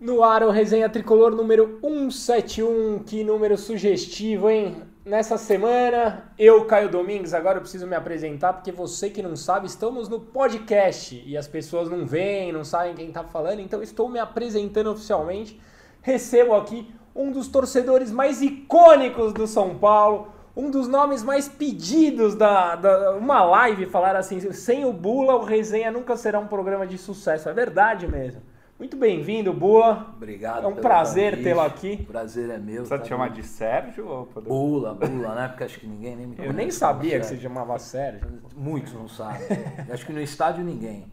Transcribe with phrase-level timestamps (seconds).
[0.00, 4.84] No ar, o Resenha Tricolor número 171, que número sugestivo, hein?
[5.04, 9.66] Nessa semana, eu, Caio Domingues, agora eu preciso me apresentar, porque você que não sabe,
[9.66, 14.08] estamos no podcast e as pessoas não veem, não sabem quem tá falando, então estou
[14.08, 15.60] me apresentando oficialmente.
[16.00, 22.36] Recebo aqui um dos torcedores mais icônicos do São Paulo, um dos nomes mais pedidos
[22.36, 26.86] da, da uma live, falar assim, sem o Bula, o Resenha nunca será um programa
[26.86, 28.40] de sucesso, é verdade mesmo.
[28.78, 30.14] Muito bem-vindo, Bula.
[30.16, 30.64] Obrigado.
[30.64, 31.98] É um prazer tê-lo aqui.
[32.02, 32.76] O prazer é meu.
[32.76, 34.48] Precisa tá te chamar de Sérgio ou poder...
[34.48, 35.48] Bula, Bula, né?
[35.48, 38.40] Porque acho que ninguém nem me Eu conhece nem como sabia que você chamava Sérgio.
[38.54, 39.48] Muitos não sabem.
[39.88, 41.12] Eu acho que no estádio ninguém.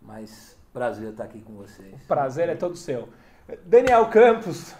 [0.00, 2.02] Mas prazer estar aqui com vocês.
[2.08, 3.10] Prazer é todo seu.
[3.66, 4.74] Daniel Campos.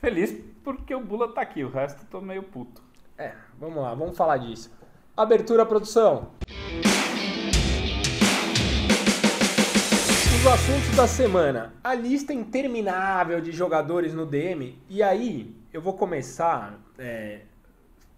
[0.00, 0.32] Feliz
[0.64, 2.82] porque o Bula tá aqui, o resto eu tô meio puto.
[3.18, 4.72] É, vamos lá, vamos falar disso.
[5.14, 6.30] Abertura produção.
[10.44, 11.72] Os assuntos da semana.
[11.82, 14.78] A lista interminável de jogadores no DM.
[14.90, 16.78] E aí, eu vou começar.
[16.98, 17.40] É...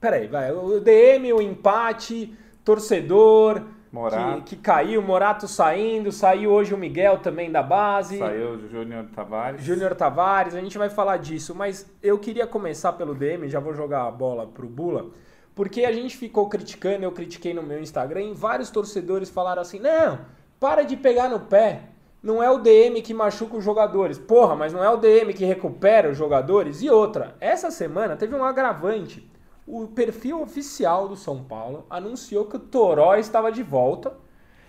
[0.01, 0.51] Peraí, vai.
[0.51, 3.63] O DM, o empate, torcedor.
[3.93, 4.43] Morato.
[4.43, 6.11] Que, que caiu, Morato saindo.
[6.11, 8.19] Saiu hoje o Miguel também da base.
[8.19, 9.63] Saiu o Júnior Tavares.
[9.63, 13.73] Júnior Tavares, a gente vai falar disso, mas eu queria começar pelo DM, já vou
[13.73, 15.11] jogar a bola pro Bula,
[15.55, 19.79] porque a gente ficou criticando, eu critiquei no meu Instagram, e vários torcedores falaram assim:
[19.79, 20.19] não,
[20.59, 21.91] para de pegar no pé.
[22.27, 24.19] Não é o DM que machuca os jogadores.
[24.19, 26.83] Porra, mas não é o DM que recupera os jogadores?
[26.83, 29.31] E outra, essa semana teve um agravante.
[29.65, 34.13] O perfil oficial do São Paulo anunciou que o Toró estava de volta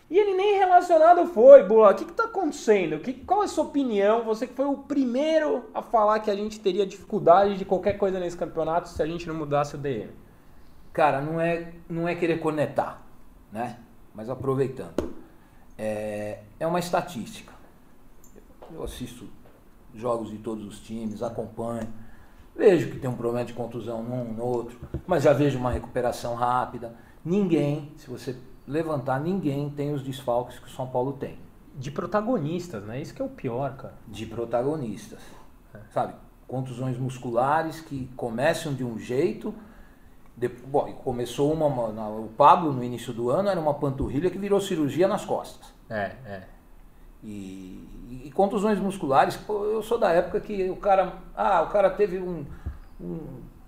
[0.07, 1.93] e ele nem relacionado foi, Bula.
[1.93, 2.99] O que está acontecendo?
[2.99, 4.23] Que, qual é a sua opinião?
[4.23, 8.19] Você que foi o primeiro a falar que a gente teria dificuldade de qualquer coisa
[8.19, 10.11] nesse campeonato se a gente não mudasse o DM.
[10.93, 13.03] Cara, não é, não é querer conectar,
[13.51, 13.79] né?
[14.13, 15.17] Mas aproveitando.
[15.77, 17.53] É, é uma estatística.
[18.73, 19.27] Eu assisto
[19.93, 21.87] jogos de todos os times, acompanho.
[22.55, 26.33] Vejo que tem um problema de contusão num, no outro, mas já vejo uma recuperação
[26.33, 26.95] rápida.
[27.23, 28.35] Ninguém, se você
[28.67, 31.37] levantar, ninguém tem os desfalques que o São Paulo tem.
[31.75, 32.99] De protagonistas, né?
[32.99, 33.93] Isso que é o pior, cara.
[34.07, 35.19] de protagonistas.
[35.91, 36.15] Sabe?
[36.47, 39.53] Contusões musculares que começam de um jeito.
[40.37, 41.65] De- bom, começou uma.
[41.65, 45.73] uma- o Pablo, no início do ano, era uma panturrilha que virou cirurgia nas costas.
[45.89, 46.43] É, é.
[47.23, 51.13] E, e contusões musculares, pô, eu sou da época que o cara.
[51.35, 52.45] Ah, o cara teve um,
[53.01, 53.19] um,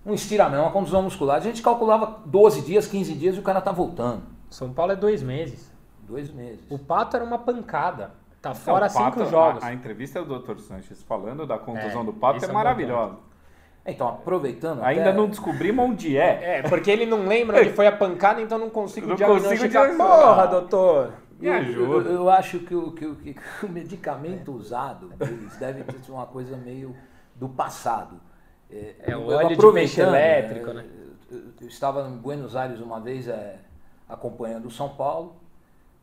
[0.06, 1.38] um estiramento, uma contusão muscular.
[1.38, 4.22] A gente calculava 12 dias, 15 dias e o cara tá voltando.
[4.50, 5.72] São Paulo é dois meses.
[6.04, 6.64] Dois meses.
[6.70, 8.12] O Pato era uma pancada.
[8.42, 9.64] Tá Não, fora Pato, cinco jogos.
[9.64, 10.60] A, a entrevista do Dr.
[10.60, 13.18] Sanches falando da contusão É, do Pato é é maravilhosa.
[13.86, 14.84] Então, aproveitando.
[14.84, 16.60] Ainda até- não descobrimos onde é.
[16.60, 19.52] É, porque ele não lembra onde foi a pancada, então não consigo Não diagnosticar.
[19.58, 20.20] consigo diagnosticar.
[20.28, 21.14] Porra, doutor.
[21.40, 22.10] Me Eu- ajuda.
[22.10, 26.14] Eu, eu acho que o, que, o- que o medicamento usado deles deve ter sido
[26.14, 26.96] uma coisa meio
[27.36, 28.20] do passado.
[28.70, 30.86] É, o eu óleo de peixe elétrico, é, né?
[31.32, 33.56] Eu, eu estava em Buenos Aires uma vez é,
[34.08, 35.36] acompanhando o São Paulo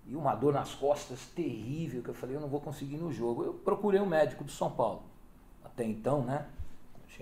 [0.09, 3.13] e uma dor nas costas terrível que eu falei, eu não vou conseguir ir no
[3.13, 3.45] jogo.
[3.45, 5.03] Eu procurei um médico do São Paulo.
[5.65, 6.47] Até então, né?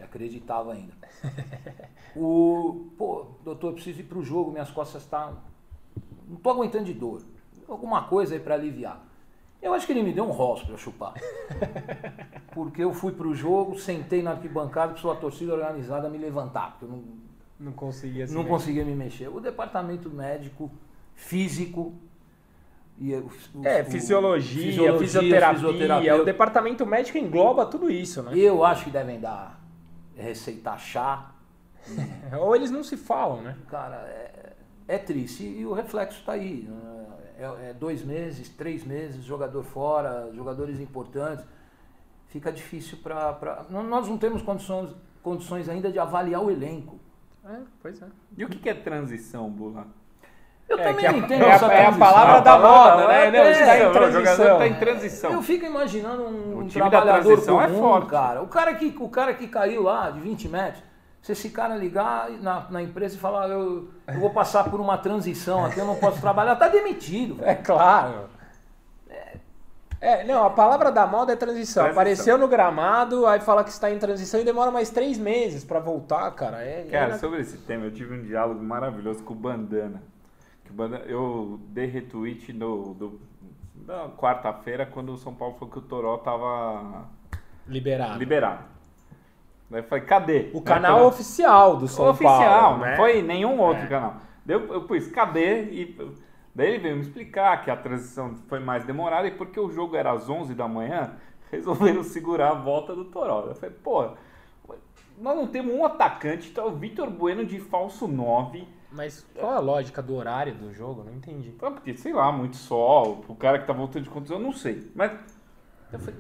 [0.03, 0.93] Acreditava ainda.
[2.17, 5.37] O, pô, doutor, eu preciso ir pro jogo, minhas costas estão.
[6.29, 7.23] Não tô aguentando de dor.
[7.67, 9.05] Alguma coisa aí para aliviar.
[9.61, 11.15] Eu acho que ele me deu um rosto para eu chupar.
[12.55, 16.85] Porque eu fui pro jogo, sentei na arquibancada, precisou a torcida organizada me levantar, porque
[16.85, 17.03] eu não,
[17.59, 19.27] Não conseguia se não conseguia me mexer.
[19.29, 20.71] O departamento médico,
[21.17, 21.95] físico.
[22.97, 26.23] E o- o- É, o- fisiologia, fisiologia, fisioterapia, fisioterapia.
[26.23, 28.37] o departamento médico engloba tudo isso, né?
[28.37, 29.61] Eu acho que devem dar
[30.17, 31.33] receitar chá.
[32.39, 33.57] Ou eles não se falam, né?
[33.69, 34.53] Cara, é,
[34.89, 35.45] é triste.
[35.45, 36.63] E o reflexo está aí.
[36.63, 37.07] né?
[37.37, 41.45] É, é dois meses, três meses, jogador fora, jogadores importantes.
[42.29, 43.67] Fica difícil para.
[43.71, 46.99] Nós não temos condições, condições ainda de avaliar o elenco.
[47.45, 48.07] É, pois é.
[48.37, 49.87] E o que que é transição, Bula?
[50.69, 53.07] Eu É, também que a- não entendo é a- essa é a palavra da moda,
[53.09, 53.31] né?
[53.31, 54.59] Não, É, está em o jogador transição.
[54.59, 55.33] tá em transição.
[55.33, 58.07] Eu fico imaginando um, O um trabalhador é comum, forte.
[58.09, 58.43] cara.
[58.43, 60.83] O cara, que, o cara que caiu lá de 20 metros,
[61.21, 64.97] se esse cara ligar na, na empresa e falar, eu, eu vou passar por uma
[64.99, 67.35] transição aqui, eu não posso trabalhar, tá demitido.
[67.37, 67.47] velho.
[67.51, 68.35] É claro.
[70.01, 71.83] É, não, a palavra da moda é transição.
[71.85, 71.91] Transição.
[72.03, 75.81] Apareceu no gramado, aí fala que está em transição e demora mais três meses pra
[75.81, 76.59] voltar, cara.
[76.63, 80.03] É, Cara, é- sobre esse tema, eu tive um diálogo maravilhoso com o Bandana.
[81.07, 83.21] Eu dei retweet no, do,
[83.87, 87.07] na quarta-feira, quando o São Paulo falou que o Toró tava
[87.67, 88.19] liberado.
[88.19, 88.65] liberado.
[89.71, 90.51] Daí eu falei, cadê?
[90.53, 92.79] O canal eu- oficial do São oficial, Paulo.
[92.79, 92.97] não né?
[92.97, 93.87] foi nenhum outro É.
[93.89, 94.17] canal.
[94.45, 95.63] Daí eu, eu pus, cadê?
[95.71, 96.15] E
[96.55, 99.97] daí ele veio me explicar que a transição foi mais demorada e porque o jogo
[99.97, 101.13] era às 11 da manhã,
[101.51, 103.47] resolveram segurar a volta do Toró.
[103.49, 104.09] Eu falei, pô,
[105.19, 108.67] nós não temos um atacante, então o Vitor Bueno de falso 9.
[108.95, 111.03] Mas qual a lógica do horário do jogo?
[111.03, 111.49] Não entendi.
[111.49, 114.53] Então, porque, sei lá, muito sol, o cara que tá voltando de contusão, eu não
[114.53, 114.91] sei.
[114.95, 115.13] Mas
[115.93, 116.15] eu falei,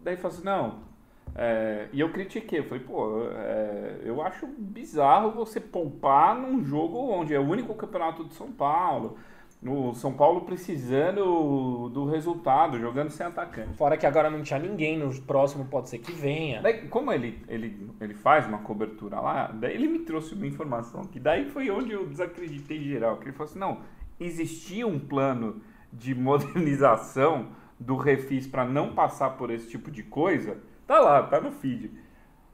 [0.00, 0.94] daí falou assim, não.
[1.36, 6.98] É, e eu critiquei, eu falei, pô, é, eu acho bizarro você poupar num jogo
[6.98, 9.18] onde é o único campeonato de São Paulo
[9.64, 13.74] no São Paulo precisando do resultado, jogando sem atacante.
[13.78, 16.60] Fora que agora não tinha ninguém, no próximo pode ser que venha.
[16.60, 21.04] Daí, como ele, ele, ele faz uma cobertura lá, daí ele me trouxe uma informação,
[21.04, 23.78] que daí foi onde eu desacreditei geral, que ele falou assim, não,
[24.20, 27.48] existia um plano de modernização
[27.80, 31.90] do Refis para não passar por esse tipo de coisa, tá lá, tá no feed.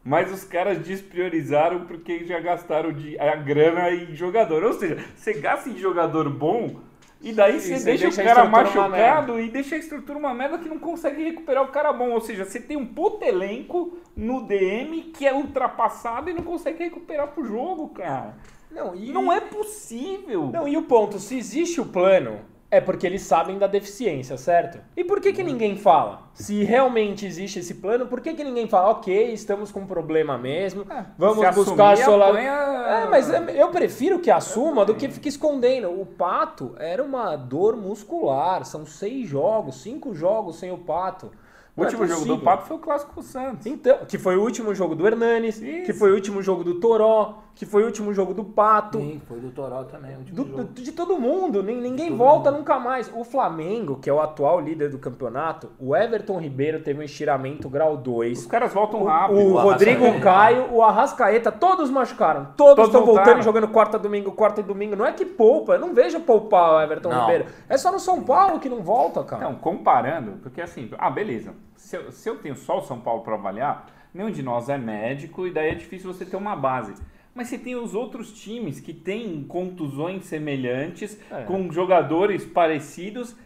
[0.05, 4.63] Mas os caras despriorizaram porque já gastaram a grana em jogador.
[4.65, 6.81] Ou seja, você gasta em jogador bom,
[7.23, 10.69] e daí você, deixa, deixa, o cara machucado e deixa a estrutura uma merda que
[10.69, 12.11] não consegue recuperar o cara bom.
[12.11, 16.83] Ou seja, você tem um puto elenco no DM que é ultrapassado e não consegue
[16.83, 18.37] recuperar pro jogo, cara.
[18.71, 19.13] Não, e...
[19.13, 20.47] não é possível.
[20.47, 22.41] Não, e o ponto, se existe o plano,
[22.71, 24.79] é porque eles sabem da deficiência, certo?
[24.97, 26.31] E por que, que ninguém fala?
[26.33, 30.39] Se realmente existe esse plano, por que, que ninguém fala, ok, estamos com um problema
[30.39, 32.37] mesmo, é, vamos buscar a solução.
[32.37, 35.91] É, mas eu prefiro que assuma do que fique escondendo.
[35.91, 41.33] O Pato era uma dor muscular, são seis jogos, cinco jogos sem o Pato.
[41.77, 43.67] O último é jogo do Pato foi o Clássico Santos.
[43.67, 45.87] Então, que foi o último jogo do Hernanes, Isso.
[45.87, 48.99] que foi o último jogo do Toró, que foi o último jogo do Pato.
[48.99, 50.17] Sim, foi do Toró também.
[50.33, 52.61] Do, do, de todo mundo, ninguém todo volta mundo.
[52.61, 53.11] nunca mais.
[53.15, 57.69] O Flamengo, que é o atual líder do campeonato, o Everton Ribeiro teve um estiramento
[57.69, 58.39] grau 2.
[58.39, 59.39] Os caras voltam rápido.
[59.39, 62.49] O, o Rodrigo Caio, o Arrascaeta, todos machucaram.
[62.57, 64.97] Todos, estão voltando e jogando quarta domingo, quarta e domingo.
[64.97, 67.21] Não é que poupa, eu não vejo poupar o Everton não.
[67.23, 67.47] Ribeiro.
[67.69, 69.45] É só no São Paulo que não volta, cara.
[69.45, 71.53] Não, comparando, porque assim, ah, beleza.
[71.77, 74.79] Se eu, se eu tenho só o São Paulo para avaliar, nenhum de nós é
[74.79, 76.95] médico e daí é difícil você ter uma base.
[77.35, 81.43] Mas você tem os outros times que têm contusões semelhantes, é.
[81.45, 83.37] com jogadores parecidos,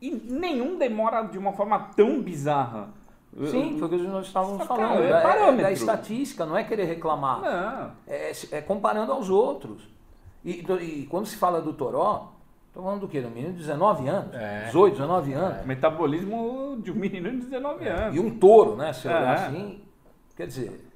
[0.00, 2.90] e nenhum demora de uma forma tão bizarra.
[3.46, 5.02] Sim, foi o que nós estávamos falando.
[5.02, 7.40] é, é, é, estatística, não é querer reclamar.
[7.40, 7.92] Não.
[8.06, 9.88] É, é comparando aos outros.
[10.44, 12.32] E, e, quando se fala do Toró,
[12.68, 13.22] estou falando do quê?
[13.22, 14.34] Do menino de 19 anos?
[14.34, 14.66] É.
[14.66, 15.58] 18, 19 anos.
[15.58, 15.64] É.
[15.64, 18.16] Metabolismo de um menino de 19 anos.
[18.16, 18.92] E um touro, né?
[18.92, 19.80] Se olhar assim.
[20.36, 20.91] Quer dizer,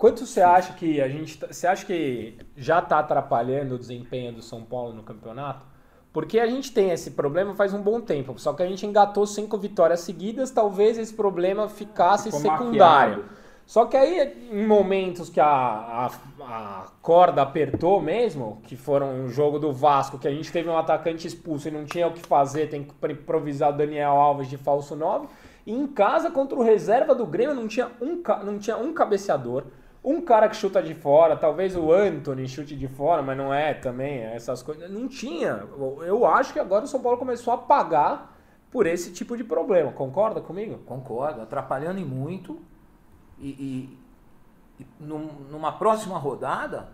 [0.00, 1.38] Quanto você acha que a gente.
[1.38, 5.66] Tá, você acha que já está atrapalhando o desempenho do São Paulo no campeonato?
[6.10, 8.34] Porque a gente tem esse problema faz um bom tempo.
[8.38, 13.18] Só que a gente engatou cinco vitórias seguidas, talvez esse problema ficasse Ficou secundário.
[13.18, 13.40] Maquiado.
[13.66, 16.10] Só que aí, em momentos que a, a,
[16.40, 20.78] a, corda apertou mesmo, que foram o jogo do Vasco, que a gente teve um
[20.78, 24.56] atacante expulso e não tinha o que fazer, tem que improvisar o Daniel Alves de
[24.56, 25.28] falso 9.
[25.66, 29.64] E em casa, contra o reserva do Grêmio, não tinha um, não tinha um cabeceador
[30.02, 33.74] um cara que chuta de fora, talvez o Anthony chute de fora, mas não é
[33.74, 34.90] também, essas coisas.
[34.90, 35.62] Não tinha.
[36.06, 38.38] Eu acho que agora o São Paulo começou a pagar
[38.70, 39.92] por esse tipo de problema.
[39.92, 40.78] Concorda comigo?
[40.86, 42.60] Concordo, atrapalhando em muito.
[43.38, 43.98] E, e,
[44.82, 46.88] e numa próxima rodada,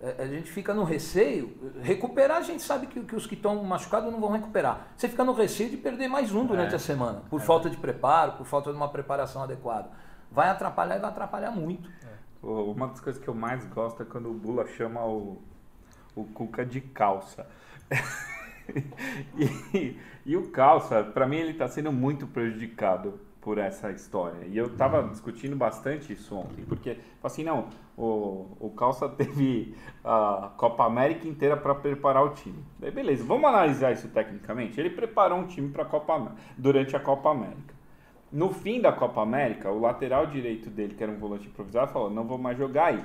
[0.00, 1.56] é, a gente fica no receio.
[1.82, 4.88] Recuperar, a gente sabe que, que os que estão machucados não vão recuperar.
[4.96, 7.44] Você fica no receio de perder mais um durante é, a semana, por é.
[7.44, 9.90] falta de preparo, por falta de uma preparação adequada.
[10.30, 11.90] Vai atrapalhar e vai atrapalhar muito.
[12.42, 15.38] Uma das coisas que eu mais gosto é quando o Bula chama o,
[16.14, 17.48] o Cuca de calça.
[19.74, 24.46] e, e, o calça, para mim, ele está sendo muito prejudicado por essa história.
[24.46, 30.52] E eu estava discutindo bastante isso ontem, porque assim, não, o, o calça teve a
[30.56, 32.62] Copa América inteira para preparar o time.
[32.78, 34.78] Daí, beleza, vamos analisar isso tecnicamente.
[34.78, 37.77] Ele preparou um time para Copa durante a Copa América.
[38.30, 42.10] No fim da Copa América, o lateral direito dele, que era um volante improvisado, falou:
[42.10, 43.04] não vou mais jogar aí.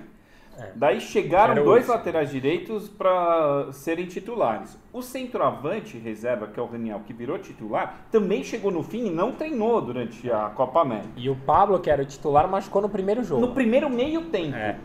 [0.58, 0.72] É.
[0.75, 4.77] Daí chegaram era dois laterais direitos para serem titulares.
[4.92, 9.10] O centroavante reserva, que é o Raniel, que virou titular, também chegou no fim e
[9.10, 11.10] não treinou durante a Copa América.
[11.15, 13.42] E o Pablo, que era o titular, machucou no primeiro jogo.
[13.42, 14.56] No primeiro meio tempo.
[14.56, 14.77] É.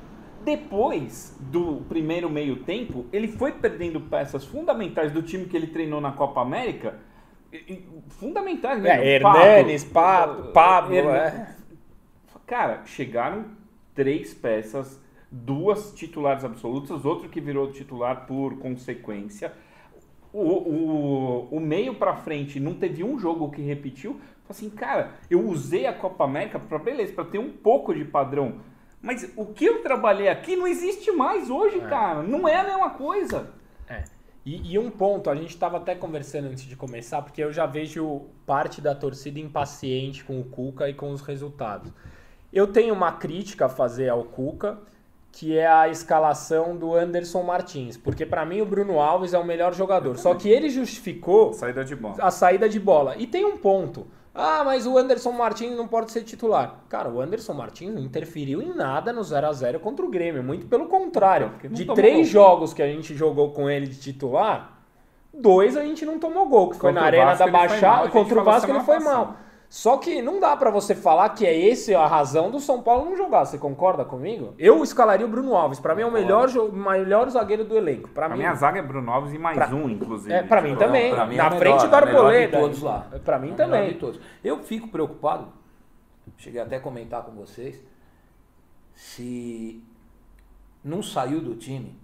[0.45, 6.01] Depois do primeiro meio tempo, ele foi perdendo peças fundamentais do time que ele treinou
[6.01, 6.95] na Copa América
[8.09, 9.03] fundamentais mesmo.
[9.03, 11.55] É, Hernanes, Pablo, Pablo, é.
[12.47, 13.45] Cara, chegaram
[13.95, 15.01] três peças,
[15.31, 19.53] duas titulares absolutas, outro que virou titular por consequência.
[20.33, 24.21] O, o, o meio para frente não teve um jogo que repetiu.
[24.49, 28.61] Assim, cara, eu usei a Copa América para beleza, para ter um pouco de padrão.
[29.01, 31.87] Mas o que eu trabalhei aqui não existe mais hoje, é.
[31.87, 32.23] cara.
[32.23, 33.53] Não é a mesma coisa.
[34.45, 37.67] E, e um ponto, a gente estava até conversando antes de começar, porque eu já
[37.67, 41.93] vejo parte da torcida impaciente com o Cuca e com os resultados.
[42.53, 44.79] Eu tenho uma crítica a fazer ao Cuca,
[45.31, 49.45] que é a escalação do Anderson Martins, porque para mim o Bruno Alves é o
[49.45, 50.17] melhor jogador.
[50.17, 51.85] Só que ele justificou Saída
[52.19, 53.17] a saída de bola.
[53.17, 54.07] E tem um ponto.
[54.41, 56.77] Ah, mas o Anderson Martins não pode ser titular.
[56.89, 60.45] Cara, o Anderson Martins não interferiu em nada no 0 a 0 contra o Grêmio.
[60.45, 61.53] Muito pelo contrário.
[61.65, 62.45] Não De três gol.
[62.45, 64.79] jogos que a gente jogou com ele de titular,
[65.35, 68.09] dois a gente não tomou gol, que foi Contra na Arena Vasco da Baixada.
[68.11, 69.35] Contra o Vasco ele foi mal.
[69.71, 73.05] Só que não dá pra você falar que é esse a razão do São Paulo
[73.05, 73.45] não jogar.
[73.45, 74.55] Você concorda comigo?
[74.59, 75.79] Eu escalaria o Bruno Alves.
[75.79, 78.09] Pra mim é o melhor, melhor zagueiro do elenco.
[78.09, 80.33] Pra A mim, minha zaga é Bruno Alves e mais Pra- um, inclusive.
[80.33, 81.15] É, pra mim Tipo, também.
[81.15, 82.59] Pra mim é Na a melhor, frente do Arboleda.
[82.59, 83.07] todos lá.
[83.23, 83.95] Pra mim melhor também.
[83.99, 84.19] todos.
[84.43, 85.49] Eu fico preocupado,
[86.39, 87.79] cheguei até a comentar com vocês,
[88.95, 89.83] se
[90.83, 91.95] não saiu do time,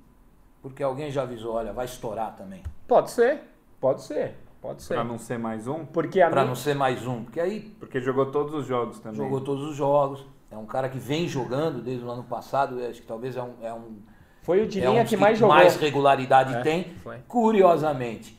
[0.60, 2.62] porque alguém já avisou, olha, vai estourar também.
[2.86, 3.40] Pode ser,
[3.80, 4.94] pode ser, pode ser.
[4.94, 7.60] Pra não ser mais um, Porque a Pra mim, não ser mais um, porque aí
[7.78, 9.18] porque jogou todos os jogos também.
[9.18, 13.00] jogou todos os jogos, é um cara que vem jogando desde o ano passado, acho
[13.02, 13.96] que talvez é um, é um
[14.42, 15.54] foi o de é um linha que mais jogou.
[15.54, 16.84] mais regularidade É, tem.
[17.02, 17.18] foi.
[17.28, 18.38] Curiosamente,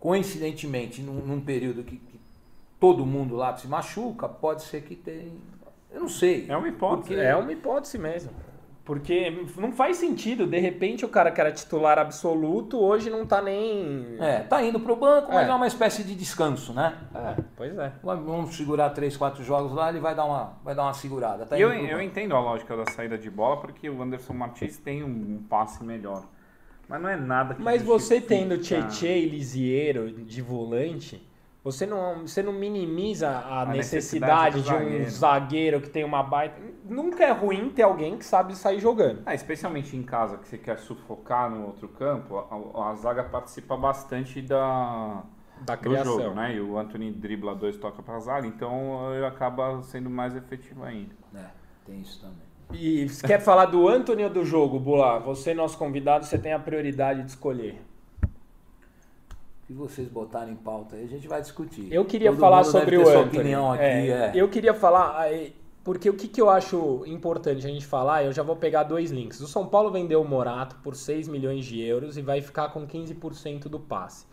[0.00, 2.20] coincidentemente, num, num período que, que
[2.80, 5.32] todo mundo lá se machuca, pode ser que tenha.
[5.90, 6.46] Eu não sei.
[6.48, 7.08] É uma hipótese.
[7.08, 8.30] Porque- É uma hipótese mesmo.
[8.84, 13.40] Porque não faz sentido, de repente o cara que era titular absoluto hoje não tá
[13.40, 14.16] nem.
[14.18, 15.50] É, tá indo pro banco, mas É.
[15.50, 16.98] é uma espécie de descanso, né?
[17.14, 17.92] É, pois é.
[18.02, 21.46] Vamos segurar três, quatro jogos lá, ele vai dar uma, vai dar uma segurada.
[21.46, 25.04] Tá eu, eu entendo a lógica da saída de bola, porque o Anderson Martins tem
[25.04, 26.24] um, passe melhor.
[26.88, 31.24] Mas não é nada que Mas você tendo Tietê e Lisieiro de volante,
[31.64, 35.10] você não, você não minimiza a, A necessidade, necessidade de um zagueiro.
[35.10, 36.60] zagueiro que tem uma baita.
[36.84, 39.22] Nunca é ruim ter alguém que sabe sair jogando.
[39.24, 43.76] Ah, especialmente em casa, que você quer sufocar no outro campo, a, a zaga participa
[43.76, 45.22] bastante da,
[45.60, 46.20] Da do criação.
[46.20, 46.54] jogo, né?
[46.56, 51.14] E o Anthony dribla dois, toca pra zaga, então ele acaba sendo mais efetivo ainda.
[51.34, 51.46] É,
[51.86, 52.42] tem isso também.
[52.72, 55.18] E você quer falar do Anthony ou do jogo, Bula?
[55.20, 57.80] Você, nosso convidado, você tem a prioridade de escolher.
[59.72, 61.92] Vocês botarem em pauta aí, a gente vai discutir.
[61.92, 63.24] Eu queria Todo falar sobre o Anthony.
[63.24, 64.32] opinião aqui, É, é.
[64.34, 68.32] Eu queria falar, aí, porque o que, que eu acho importante a gente falar, eu
[68.32, 69.40] já vou pegar dois links.
[69.40, 72.86] O São Paulo vendeu o Morato por 6 milhões de euros e vai ficar com
[72.86, 74.26] 15% do passe.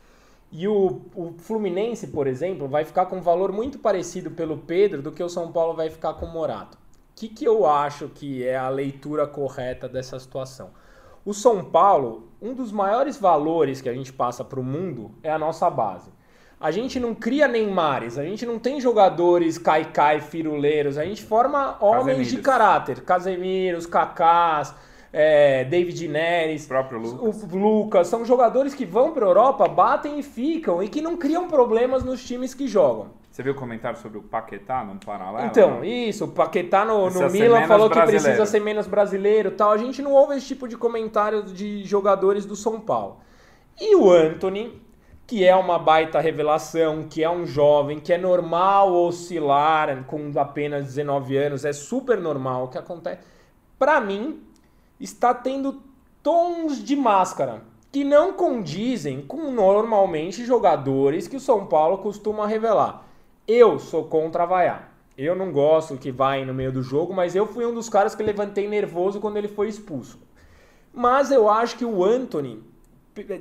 [0.51, 5.01] E o, o Fluminense, por exemplo, vai ficar com um valor muito parecido pelo Pedro
[5.01, 6.77] do que o São Paulo vai ficar com o Morato.
[6.77, 10.69] O que, que eu acho que é a leitura correta dessa situação?
[11.29, 15.29] O São Paulo, um dos maiores valores que a gente passa para o mundo é
[15.31, 16.09] a nossa base.
[16.59, 21.77] A gente não cria Neymares, a gente não tem jogadores caicai, firuleiros, a gente forma
[21.79, 22.41] homens de Casemiros.
[22.43, 23.01] caráter.
[23.01, 24.74] Casemiros, Kakás,
[25.13, 27.43] é, David Neres, O próprio Lucas.
[27.43, 31.48] o Lucas, são jogadores que vão para Europa, batem e ficam e que não criam
[31.48, 33.18] problemas nos times que jogam.
[33.39, 35.48] Você viu o comentário sobre o Paquetá num paralelo?
[35.48, 38.22] Então, isso, o Paquetá no, no ser Milan falou que brasileiro.
[38.22, 39.72] precisa ser menos brasileiro tal.
[39.72, 43.22] A gente não ouve esse tipo de comentário de jogadores do São Paulo.
[43.79, 44.81] E o Anthony,
[45.25, 50.88] que é uma baita revelação, que é um jovem, que é normal oscilar com apenas
[50.88, 53.22] 19 anos, é super normal o que acontece.
[53.77, 54.43] Pra mim,
[55.00, 55.81] está tendo
[56.22, 63.08] tons de máscara que não condizem com normalmente jogadores que o São Paulo costuma revelar.
[63.51, 64.94] Eu sou contra vaiar.
[65.18, 68.13] Eu não gosto que vai no meio do jogo, mas eu fui um dos caras
[68.13, 70.20] que levantei nervoso quando ele foi expulso.
[70.94, 72.63] Mas eu acho que o Anthony,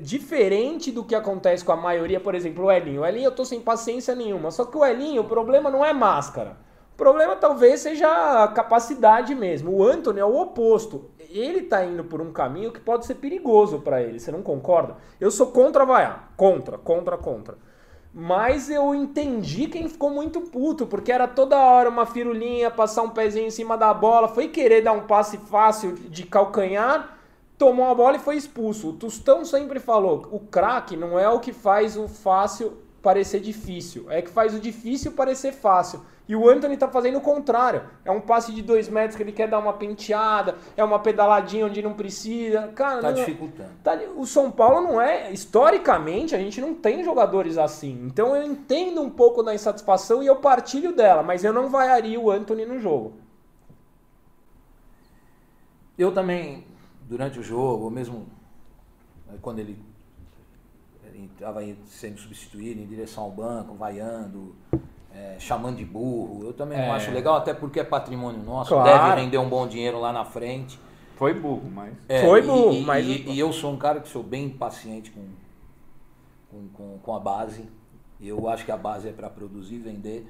[0.01, 3.03] diferente do que acontece com a maioria, por exemplo, o Elinho.
[3.03, 4.51] O Elinho eu tô sem paciência nenhuma.
[4.51, 6.57] Só que o Elinho, o problema não é máscara.
[6.95, 9.73] O problema talvez seja a capacidade mesmo.
[9.73, 11.11] O Anthony é o oposto.
[11.29, 14.19] Ele tá indo por um caminho que pode ser perigoso para ele.
[14.19, 14.97] Você não concorda?
[15.21, 16.33] Eu sou contra vaiar.
[16.35, 17.68] Contra, contra, contra.
[18.13, 23.11] Mas eu entendi quem ficou muito puto, porque era toda hora uma firulinha, passar um
[23.11, 27.19] pezinho em cima da bola, foi querer dar um passe fácil de calcanhar,
[27.57, 28.89] tomou a bola e foi expulso.
[28.89, 34.07] O Tostão sempre falou, o craque não é o que faz o fácil parecer difícil,
[34.11, 36.01] é que faz o difícil parecer fácil.
[36.29, 37.83] E o Anthony tá fazendo o contrário.
[38.05, 41.65] É um passe de dois metros que ele quer dar uma penteada, é uma pedaladinha
[41.65, 42.69] onde não precisa.
[42.75, 43.71] Cara, Tá não é- dificultando.
[43.83, 45.33] Tá, o São Paulo não é.
[45.33, 48.05] Historicamente, a gente não tem jogadores assim.
[48.05, 52.21] Então eu entendo um pouco da insatisfação e eu partilho dela, mas eu não vaiaria
[52.21, 53.15] o Anthony no jogo.
[55.97, 56.65] Eu também,
[57.09, 58.27] durante o jogo, ou mesmo
[59.33, 59.79] eh, quando ele
[61.35, 64.55] estava sendo substituído em direção ao banco, vaiando,
[65.21, 66.87] eh, chamando de burro, eu também É.
[66.87, 68.89] não acho legal, até porque é patrimônio nosso, Claro.
[69.09, 70.79] deve render um bom dinheiro lá na frente.
[71.17, 71.93] Foi burro, mas.
[72.09, 75.11] É, Foi burro, e, mas- E, e eu sou um cara que sou bem impaciente
[75.11, 75.25] com,
[76.51, 77.65] com, com, com a base.
[78.21, 80.27] Eu acho que a base é para produzir, vender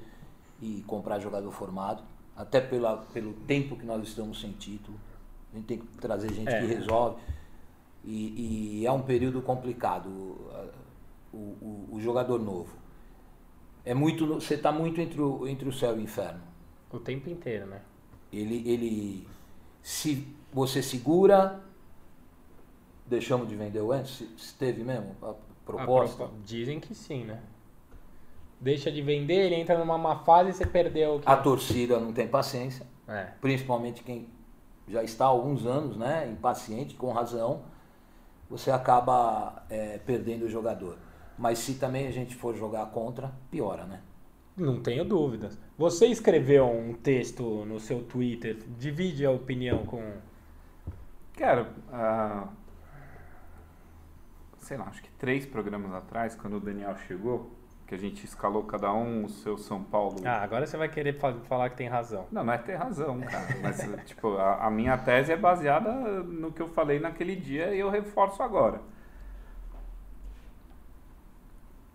[0.61, 2.01] e comprar jogador formado.
[2.35, 4.97] Até pela, pelo tempo que nós estamos sem título.
[5.53, 6.59] A gente tem que trazer gente É.
[6.59, 7.17] que resolve.
[8.03, 10.07] E, e é um período complicado.
[11.31, 12.69] O, o, o jogador novo.
[13.85, 16.41] É muito, você está muito entre o, entre o céu e o inferno.
[16.91, 17.81] O tempo inteiro, né?
[18.31, 19.27] Ele, ele
[19.81, 21.59] se você segura,
[23.05, 26.15] deixamos de vender o antes, se, se teve mesmo a A proposta.
[26.17, 27.39] propo- Dizem que sim, né?
[28.59, 31.29] Deixa de vender, ele entra numa má fase e você perdeu o que.
[31.29, 33.31] A torcida não tem paciência, É.
[33.39, 34.27] principalmente quem
[34.87, 37.61] já está há alguns anos, né, impaciente, com razão,
[38.49, 40.97] você acaba é, perdendo o jogador.
[41.39, 44.01] Mas se também a gente for jogar contra, piora, né?
[44.57, 45.57] Não tenho dúvidas.
[45.77, 50.03] Você escreveu um texto no seu Twitter, divide a opinião com.
[51.37, 52.49] Cara, ah,
[54.57, 57.51] sei lá, acho que três programas atrás, quando o Daniel chegou,
[57.87, 60.17] que a gente escalou cada um o seu São Paulo.
[60.25, 62.25] Ah, agora você vai querer fa- falar que tem razão.
[62.29, 63.47] Não, não é ter razão, cara.
[63.63, 65.91] Mas, tipo, a, a minha tese é baseada
[66.21, 68.81] no que eu falei naquele dia e eu reforço agora.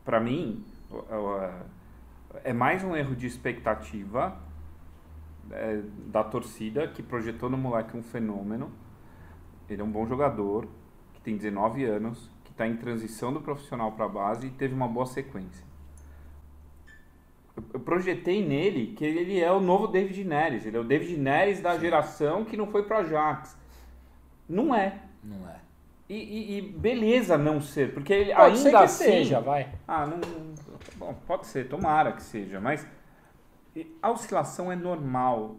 [0.04, 0.64] Pra mim,
[2.44, 4.36] é mais um erro de expectativa
[5.50, 8.70] é, da torcida que projetou no moleque um fenômeno.
[9.68, 10.68] Ele é um bom jogador,
[11.14, 14.74] que tem 19 anos, que está em transição do profissional para a base e teve
[14.74, 15.64] uma boa sequência.
[17.72, 20.66] Eu- projetei nele que ele é o novo David Neres.
[20.66, 23.56] Ele é o David Neres da geração que não foi para Ajax.
[24.48, 25.00] Não é.
[25.22, 25.60] Não é.
[26.08, 29.04] E, e- e beleza não ser, porque ele Pode ainda ser que assim...
[29.04, 29.68] seja, vai.
[29.88, 30.20] Ah, não.
[30.96, 32.86] Bom, pode ser, tomara que seja, mas
[34.02, 35.56] a oscilação é normal.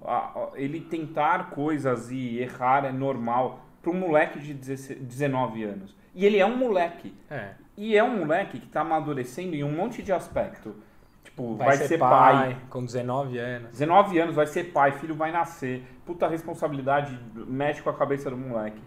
[0.56, 5.96] Ele tentar coisas e errar é normal para um moleque de 16 19 anos.
[6.14, 7.14] E ele é um moleque.
[7.30, 7.50] É.
[7.76, 10.76] E é um moleque que está amadurecendo em um monte de aspecto.
[11.24, 12.10] Tipo, Vai, vai, ser, ser, pai,
[12.54, 12.58] pai.
[12.70, 13.72] com 19 anos.
[13.72, 15.84] 19 anos, vai ser pai, filho vai nascer.
[16.06, 18.80] Puta responsabilidade, mexe com a cabeça do moleque.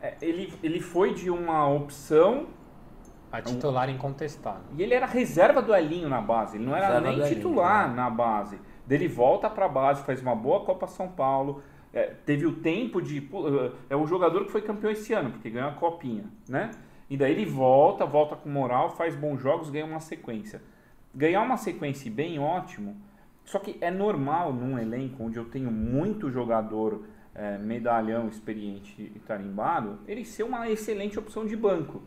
[0.00, 2.46] É, ele, ele foi de uma opção
[3.32, 4.62] A titular incontestável.
[4.76, 7.88] E ele era reserva do Elinho na base, ele não era Reserva nem Elinho, titular
[7.88, 7.96] né?
[7.96, 8.58] na base.
[8.86, 13.20] Dele volta pra base, faz uma boa Copa São Paulo, é, teve o tempo de.
[13.20, 13.44] pô,
[13.88, 16.70] É o jogador que foi campeão esse ano, porque ganhou a copinha, né?
[17.10, 20.62] E daí ele volta, volta com moral, faz bons jogos, ganha uma sequência.
[21.14, 22.96] Ganhar uma sequência bem ótimo,
[23.44, 27.02] só que é normal num elenco onde eu tenho muito jogador
[27.38, 32.02] é, medalhão, experiente e tarimbado, ele ser uma excelente opção de banco.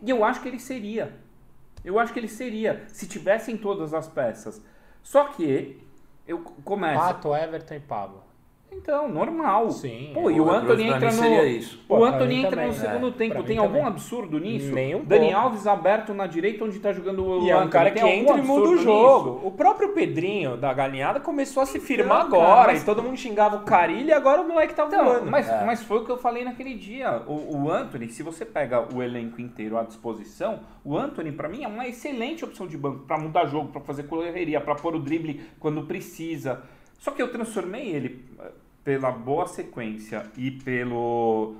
[0.00, 1.12] E eu acho que ele seria.
[1.84, 4.64] Eu acho que ele seria, se tivessem todas as peças.
[5.02, 5.84] Só que
[6.26, 7.00] eu começo.
[7.00, 8.21] Pato, Everton e Pablo.
[8.74, 9.70] Então, normal.
[9.70, 10.32] Sim, Pô, é.
[10.34, 11.12] e o Pô, Anthony entra no.
[11.12, 11.78] seria isso.
[11.84, 13.10] O Pô, pra Anthony entra também, no segundo é.
[13.12, 13.34] tempo.
[13.34, 13.86] Pra Tem algum também.
[13.86, 14.72] absurdo nisso?
[14.72, 15.32] Nem um Dani.
[15.32, 18.42] Alves aberto na direita onde tá jogando o E é um cara que entra e
[18.42, 19.34] muda o jogo.
[19.34, 19.46] nisso?
[19.46, 22.56] O próprio Pedrinho da galinhada começou a se firmar Então, agora.
[22.56, 25.30] cara, mas- E todo mundo xingava o Carilho e agora o moleque tá Então, voando.
[25.30, 25.64] mas, É.
[25.64, 27.22] mas foi o que eu falei naquele dia.
[27.26, 31.62] O, o Anthony, se você pega o elenco inteiro à disposição, o Anthony, pra mim,
[31.62, 34.98] é uma excelente opção de banco pra mudar jogo, pra fazer correria, pra pôr o
[34.98, 36.62] drible quando precisa.
[37.02, 38.52] Só que eu transformei ele eh,
[38.84, 41.56] pela boa sequência e pelo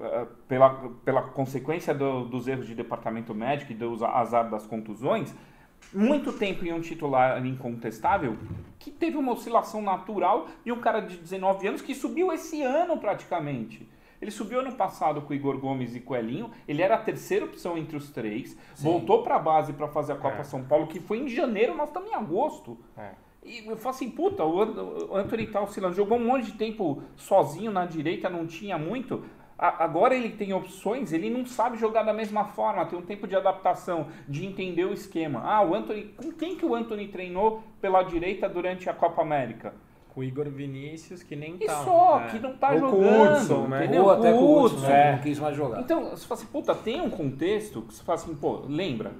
[0.00, 0.70] eh, pela,
[1.04, 5.34] pela consequência do- dos erros de departamento médico e do azar das contusões,
[5.92, 8.38] muito tempo em um titular incontestável
[8.78, 12.96] que teve uma oscilação natural e um cara de 19 anos que subiu esse ano
[12.96, 13.86] praticamente.
[14.18, 16.98] Ele subiu ano passado com o Igor Gomes e com o Elinho, ele era a
[16.98, 20.44] terceira opção entre os três, voltou para a base para fazer a Copa É.
[20.44, 22.78] São Paulo, que foi em janeiro, nós estamos em agosto.
[22.96, 23.10] É.
[23.46, 25.94] E eu falo assim, puta, o An- o Anthony tá oscilando.
[25.94, 29.22] Jogou um monte de tempo sozinho na direita, não tinha muito.
[29.58, 33.34] Agora ele tem opções, ele não sabe jogar da mesma forma, tem um tempo de
[33.34, 35.40] adaptação, de entender o esquema.
[35.42, 36.14] Ah, o Anthony.
[36.16, 39.72] Com quem que o Anthony treinou pela direita durante a Copa América?
[40.12, 41.84] Com o Igor Vinícius, que nem E tá.
[41.84, 42.28] só, é.
[42.30, 43.84] que não tá Ou com o jogando, Hudson, né?
[43.84, 44.02] entendeu?
[44.04, 45.04] Ou até com o Hudson, Hudson, né, é.
[45.10, 45.80] que não quis mais jogar.
[45.80, 49.12] Então, você fala assim, puta, tem um contexto que você fala assim, pô, lembra,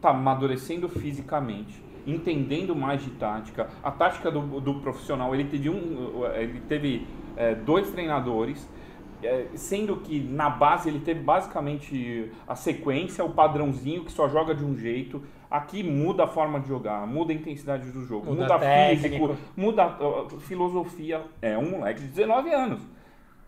[0.00, 6.24] tá amadurecendo fisicamente, entendendo mais de tática, a tática do, do profissional, ele teve um,
[6.34, 8.68] ele teve é, dois treinadores,
[9.22, 14.54] é, sendo que na base ele teve basicamente a sequência, o padrãozinho que só joga
[14.54, 15.22] de um jeito.
[15.50, 19.28] Aqui muda a forma de jogar, muda a intensidade do jogo, Muda muda, técnico.
[19.28, 21.22] físico, muda a filosofia.
[21.40, 22.80] É um moleque de 19 anos.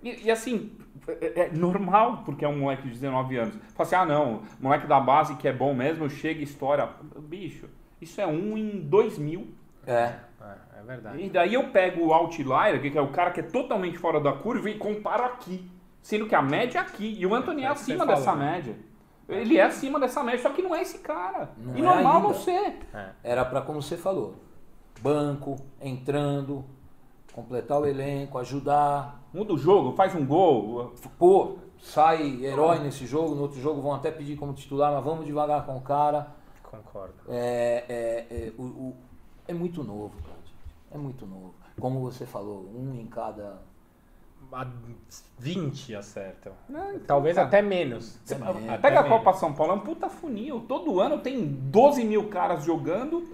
[0.02, 0.70] E, e assim,
[1.08, 3.54] é, é normal, porque é um moleque de 19 anos.
[3.74, 6.88] Fala assim, ah não, moleque da base que é bom mesmo, chega e estoura.
[7.18, 7.66] Bicho,
[8.00, 9.48] isso é um em dois mil.
[9.86, 10.14] É.
[10.40, 11.22] É, é verdade.
[11.22, 14.32] E daí eu pego o outlier, que é o cara que é totalmente fora da
[14.32, 15.70] curva, e comparo aqui.
[16.00, 17.16] Sendo que a média é aqui.
[17.18, 18.52] E o Anthony é, É você acima falou, dessa né?
[18.52, 18.76] média.
[19.28, 21.50] Ele é acima dessa média, só que não é esse cara.
[21.58, 22.28] Não e é normal ainda.
[22.28, 22.78] não ser.
[22.94, 23.10] É.
[23.22, 24.36] Era para, como você falou,
[25.02, 26.64] banco, entrando,
[27.32, 29.28] completar o elenco, ajudar.
[29.34, 30.94] Muda o jogo, faz um gol.
[31.18, 35.26] Pô, sai herói nesse jogo, no outro jogo vão até pedir como titular, mas vamos
[35.26, 36.37] devagar com o cara.
[36.70, 37.14] Concordo.
[37.28, 38.96] É, é, é, o- o-
[39.46, 40.38] é muito novo, cara.
[40.90, 41.54] É muito novo.
[41.80, 43.60] Como você falou, um em cada.
[44.52, 44.66] A
[45.38, 46.52] 20 acertam.
[46.68, 48.18] Não, então, Talvez cara, até menos.
[48.24, 48.68] Até menos.
[48.68, 49.18] Até Pega a menos.
[49.18, 50.64] Copa São Paulo, é um puta funil.
[50.66, 53.28] Todo ano tem 12 mil caras jogando,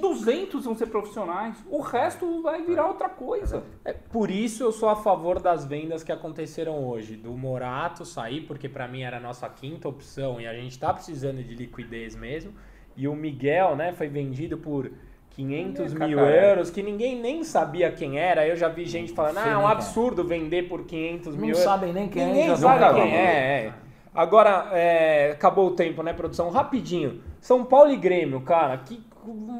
[0.00, 1.56] 200 vão ser profissionais.
[1.70, 3.62] O resto vai virar outra coisa.
[3.84, 7.16] É, por isso eu sou a favor das vendas que aconteceram hoje.
[7.16, 10.92] Do Morato sair, porque pra mim era a nossa quinta opção e a gente tá
[10.92, 12.52] precisando de liquidez mesmo.
[12.96, 14.90] E o Miguel, né, foi vendido por
[15.30, 16.50] 500 É, mil cacaré.
[16.50, 18.46] euros, que ninguém nem sabia quem era.
[18.46, 21.50] Eu já vi gente falando, ah, é um é." absurdo vender por 500 Não mil
[21.50, 21.64] euros.
[21.64, 23.72] sabem nem quem é, Ninguém sabe quem é, é.
[24.14, 26.50] Agora, é, acabou o tempo, né, produção?
[26.50, 27.22] Rapidinho.
[27.40, 28.76] São Paulo e Grêmio, cara.
[28.76, 29.00] Que,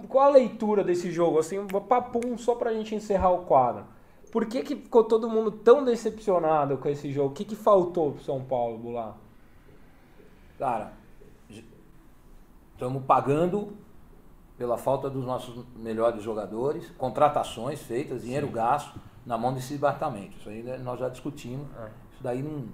[0.09, 1.39] qual a leitura desse jogo?
[1.39, 3.85] Assim, um papum só pra gente encerrar o quadro.
[4.31, 7.31] Por que, que ficou todo mundo tão decepcionado com esse jogo?
[7.31, 9.17] O que, que faltou pro São Paulo, Bular?
[10.59, 10.93] Cara,
[12.73, 13.77] estamos pagando
[14.57, 20.37] pela falta dos nossos melhores jogadores, contratações feitas, dinheiro gasto na mão desse departamento.
[20.39, 21.67] Isso aí né, nós já discutimos.
[21.77, 21.91] É.
[22.13, 22.65] Isso daí não.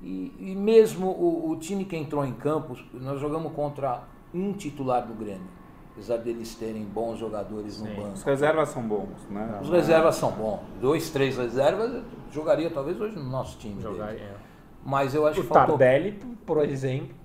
[0.00, 5.06] E, e mesmo o, o time que entrou em campo, nós jogamos contra um titular
[5.06, 5.57] do Grêmio.
[5.98, 7.98] Apesar deles terem bons jogadores no Sim.
[7.98, 8.30] Os banco.
[8.30, 9.58] reservas são bons, né?
[9.60, 10.60] Os reservas são bons.
[10.80, 13.82] Dois, três reservas, eu jogaria talvez hoje no nosso time.
[13.82, 14.22] Jogar, deles.
[14.22, 14.36] é.
[14.84, 15.76] Mas eu acho O que faltou.
[15.76, 16.12] Tardelli,
[16.46, 17.16] por exemplo.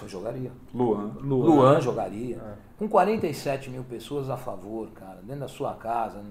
[0.00, 0.52] Eu jogaria.
[0.72, 1.10] Luan.
[1.20, 2.36] Luan, jogaria.
[2.36, 2.54] É.
[2.78, 6.22] Com 47 mil pessoas a favor, cara, dentro da sua casa,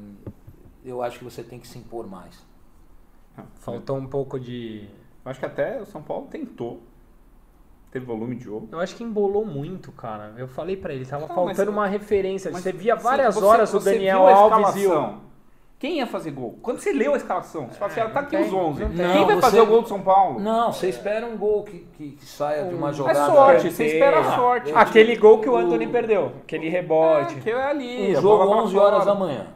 [0.85, 2.47] eu acho que você tem que se impor mais.
[3.55, 4.87] Faltou um pouco de.
[5.25, 6.81] Eu acho que até o São Paulo tentou.
[7.91, 8.69] Teve volume de jogo.
[8.71, 10.33] Eu acho que embolou muito, cara.
[10.37, 12.51] Eu falei pra ele, tava Não, faltando mas- uma referência.
[12.51, 15.29] Mas, Você via sim, várias você- horas o você Daniel viu a Alves e o.
[15.79, 16.59] Quem ia fazer gol?
[16.61, 18.81] Quando você leu a escalação, você fala assim, ah, tá aqui É, os tem, 11.
[18.83, 18.89] não.
[18.89, 20.37] Quem vai Não, fazer você- o gol do São Paulo?
[20.39, 23.25] Não, você espera um gol que, que, que saia de uma É É jogada.
[23.33, 24.71] sorte, você espera a sorte.
[24.75, 26.33] Aquele gol que o O- Anthony perdeu.
[26.43, 27.35] Aquele rebote.
[27.37, 28.11] É, que é ali.
[28.11, 29.47] Um jogo bola pra 11 horas da manhã,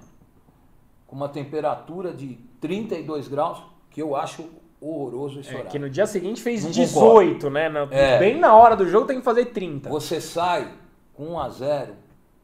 [1.06, 4.46] com uma temperatura de 32 graus, que eu acho
[4.86, 5.72] horroroso esse É, horário.
[5.72, 7.70] que no dia seguinte fez Não 18, né?
[7.70, 8.20] Na- É.
[8.20, 9.90] Bem na hora do jogo tem que fazer 30.
[9.90, 10.72] Você sai
[11.14, 11.94] com 1 a 0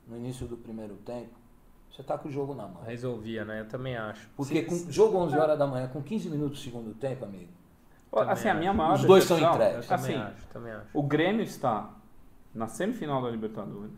[0.08, 1.30] no início do primeiro tempo,
[1.92, 2.82] você tá com o jogo na mão.
[2.86, 3.62] Resolvia, né?
[3.62, 4.28] Eu também acho.
[4.38, 7.50] Porque com jogo 11 horas da manhã, com 15 minutos do segundo tempo, amigo,
[8.12, 9.84] Assim, a minha maior Os dois são entregues.
[9.88, 10.88] Eu também Assim, acho, também acho.
[10.96, 11.92] o Grêmio está
[12.56, 13.92] na semifinal da Libertadores,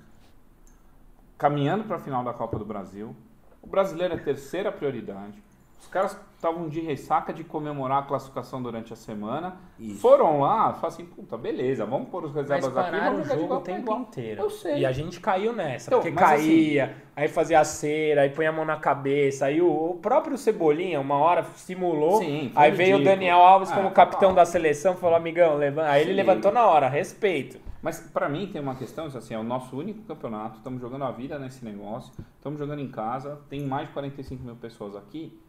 [1.38, 3.16] caminhando para a final da Copa do Brasil.
[3.62, 5.42] O brasileiro é a terceira prioridade.
[5.80, 9.58] Os caras estavam de ressaca de comemorar a classificação durante a semana.
[9.80, 10.00] Isso.
[10.02, 13.54] Foram lá, falaram assim, puta, beleza, vamos pôr os Mas reservas aqui, vamos o jogo
[13.54, 14.42] o tempo inteiro.
[14.42, 14.80] Eu sei.
[14.80, 15.90] E a gente caiu nessa.
[15.90, 19.46] Então, porque mas assim- caía, aí fazia a cera, aí põe a mão na cabeça.
[19.46, 22.18] Aí o, o próprio Cebolinha, uma hora simulou.
[22.18, 23.04] Sim, aí veio o.
[23.04, 25.90] Daniel Alves Ah, como capitão da seleção falou, amigão, levanta.
[25.92, 26.18] Aí ele Sim.
[26.18, 27.60] levantou na hora, respeito.
[27.84, 31.04] Mas pra mim tem uma questão, isso assim, é o nosso único campeonato, estamos jogando
[31.04, 35.40] a vida nesse negócio, estamos jogando em casa, tem mais de 45 mil pessoas aqui.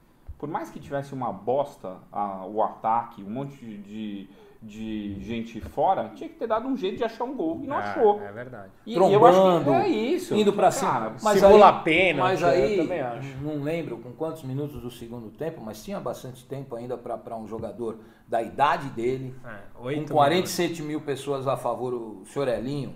[0.43, 4.29] Por mais que tivesse uma bosta a- o ataque, um monte de,
[4.61, 7.77] de gente fora, tinha que ter dado um jeito de achar um gol e não
[7.79, 8.21] É, achou.
[8.21, 8.73] É verdade.
[8.85, 10.35] E, e eu acho que Trombando, é isso.
[10.35, 10.91] indo pra cima.
[10.91, 13.37] Cara, Mas simula aí- a pena, Mas eu aí, também acho.
[13.41, 17.47] não lembro com quantos minutos do segundo tempo, mas tinha bastante tempo ainda para um
[17.47, 22.95] jogador da idade dele, É, com oito 47 mil pessoas a favor, o senhor Elinho.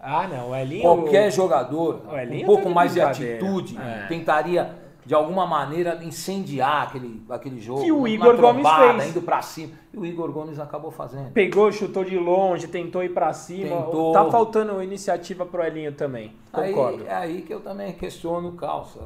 [0.00, 0.80] Ah, não, o Elinho...
[0.80, 4.06] Qualquer jogador o Elinho um pouco tá mais de atitude É.
[4.06, 7.82] tentaria de alguma maneira incendiar aquele, aquele jogo.
[7.82, 9.08] Que o Igor Gomes trombada, fez.
[9.08, 9.72] indo para cima.
[9.90, 11.32] E o Igor Gomes acabou fazendo.
[11.32, 13.74] Pegou, chutou de longe, tentou ir pra cima.
[13.74, 14.12] Tentou.
[14.12, 16.34] Tá faltando iniciativa pro Elinho também.
[16.52, 17.04] Concordo.
[17.04, 19.00] Aí, é aí que eu também questiono o calça.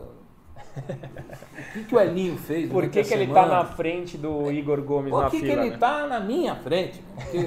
[0.77, 2.69] O que, que o Elinho fez?
[2.69, 3.63] Por que, que ele tá semana?
[3.63, 5.63] na frente do Igor Gomes Por na que, que fila?
[5.63, 5.77] ele né?
[5.79, 7.01] tá na minha frente?
[7.15, 7.45] Porque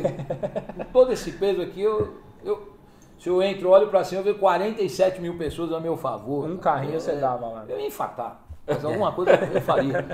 [0.78, 2.75] com todo esse peso aqui, eu, eu,
[3.18, 6.50] se eu entro, olho pra cima, eu vejo 47 mil pessoas a meu favor.
[6.50, 7.66] Um carrinho Eu- você dava lá.
[7.68, 8.42] Eu ia infartar.
[8.68, 10.06] Mas alguma coisa eu faria.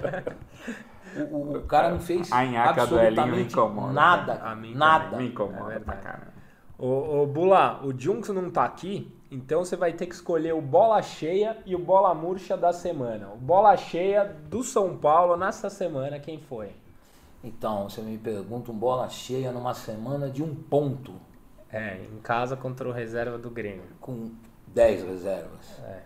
[1.16, 3.94] O, o- o cara não fez A nhaca do Elinho me absolutamente incomoda.
[3.94, 4.34] nada.
[4.44, 5.18] A mim nada.
[5.18, 5.84] Me É incomoda verdade.
[5.86, 6.32] pra caramba.
[6.78, 10.62] Ô, ô Bula, o Junks não tá aqui, então você vai ter que escolher o
[10.62, 13.30] bola cheia e o bola murcha da semana.
[13.34, 16.72] O bola cheia do São Paulo nessa semana, quem foi?
[17.44, 21.14] Então, você me pergunta um bola cheia numa semana de um ponto,
[21.72, 23.84] É, em casa contra o reserva do Grêmio.
[24.00, 24.32] com
[24.68, 25.80] 10 reservas.
[25.86, 26.00] É.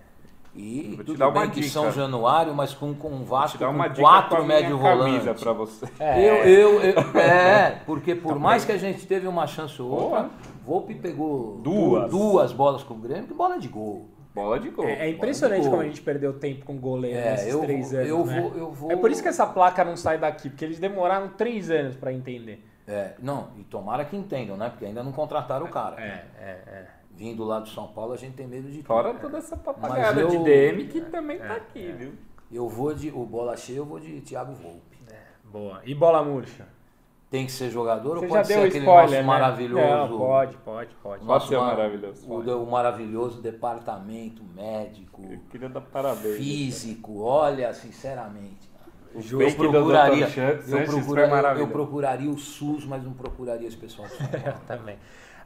[0.58, 1.74] E tudo dar uma bem que dica.
[1.74, 5.42] São Januário, mas com, com um Vasco com quatro médio volantes.
[5.42, 5.86] pra você.
[6.00, 6.18] É.
[6.24, 10.30] Eu, eu, eu- é, porque por mais que a gente teve uma chance ou outra,
[10.66, 12.10] Volpe pegou Duas.
[12.10, 14.10] duas bolas com o Grêmio, que bola de gol.
[14.34, 14.86] Bola de gol.
[14.86, 18.00] É, é impressionante como a gente perdeu tempo com goleiro É, nesses eu três vou-
[18.00, 18.10] anos.
[18.10, 18.42] eu né?
[18.42, 21.28] vou- eu vou- É por isso que essa placa não sai daqui, porque eles demoraram
[21.30, 22.66] três anos pra entender.
[22.88, 24.70] É, não, e tomara que entendam, né?
[24.70, 26.00] Porque ainda não contrataram o cara.
[26.00, 26.88] É, é, é.
[27.12, 28.86] Vindo lá do São Paulo, a gente tem medo de tudo.
[28.88, 32.14] Fora toda essa papagaiada eu- de DM que também tá aqui, viu?
[32.52, 33.10] Eu vou de.
[33.10, 34.96] O bola cheia, eu vou de Thiago Volpe.
[35.46, 35.82] Boa.
[35.86, 36.68] E bola murcha?
[37.32, 39.22] Tem que ser jogador Você ou já pode ser deu aquele spoiler, nosso né?
[39.24, 40.12] maravilhoso.
[40.12, 41.24] Não, pode, pode, pode.
[41.24, 42.50] o Pode ser ma- maravilhoso, O, pode.
[42.52, 46.36] o maravilhoso departamento médico, Eu queria dar parabéns.
[46.38, 47.22] físico.
[47.22, 48.70] Olha, sinceramente.
[49.16, 51.72] O Eu procuraria, eu, foi procura- eu, eu maravilhoso.
[51.72, 54.58] procuraria o SUS, mas não procuraria esse pessoal Eu Paulo.
[54.68, 54.98] também.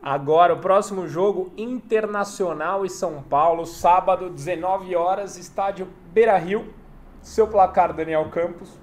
[0.01, 6.73] Agora, o próximo jogo, Internacional e São Paulo, sábado, 19 horas, estádio Beira Rio.
[7.21, 8.79] Seu placar, Daniel Campos.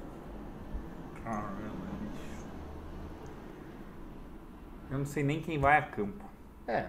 [4.90, 6.25] Eu não sei nem quem vai a campo.
[6.66, 6.87] É,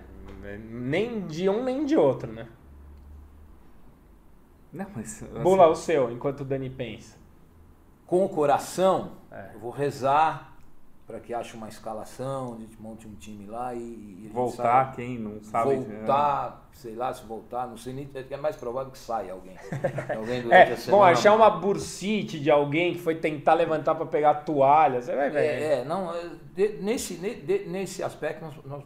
[0.69, 2.47] nem de um nem de outro, né?
[4.71, 5.23] Não, mas.
[5.23, 7.17] assim, Bula o seu, enquanto o Dani pensa.
[8.07, 9.51] Com o coração, É.
[9.53, 10.53] eu vou rezar
[11.05, 14.95] para que ache uma escalação, a gente monte um time lá e, e voltar, saia-
[14.95, 15.75] quem não sabe.
[15.75, 19.55] voltar, sei lá se voltar, não sei nem, é mais provável que saia alguém.
[20.17, 21.03] alguém durante É, a semana.
[21.03, 25.29] bom, achar uma bursite de alguém que foi tentar levantar pra pegar toalha, você vai
[25.29, 25.39] ver.
[25.45, 26.29] É, é, não, é,
[26.81, 27.13] nesse,
[27.67, 28.83] nesse aspecto, nós, nós-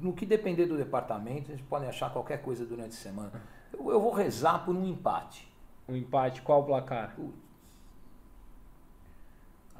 [0.00, 3.32] no que depender do departamento, a gente pode achar qualquer coisa durante a semana.
[3.72, 5.50] Eu, eu vou rezar por um empate.
[5.88, 7.14] Um empate, qual o placar?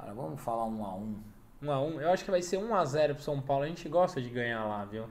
[0.02, 1.14] Cara, vamos falar um a um.
[1.62, 3.62] 1 a 1 Eu acho que vai ser 1 a 0 pro São Paulo.
[3.62, 5.04] A gente gosta de ganhar lá, viu?
[5.04, 5.08] A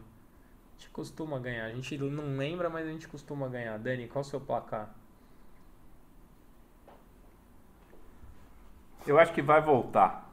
[0.78, 1.68] gente costuma ganhar.
[1.68, 3.80] A gente não lembra, mas a gente costuma ganhar.
[3.80, 4.90] Dani, qual o seu placar?
[9.08, 10.30] Eu acho que vai voltar.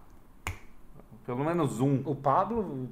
[1.25, 2.03] Pelo menos um.
[2.05, 2.89] O Pablo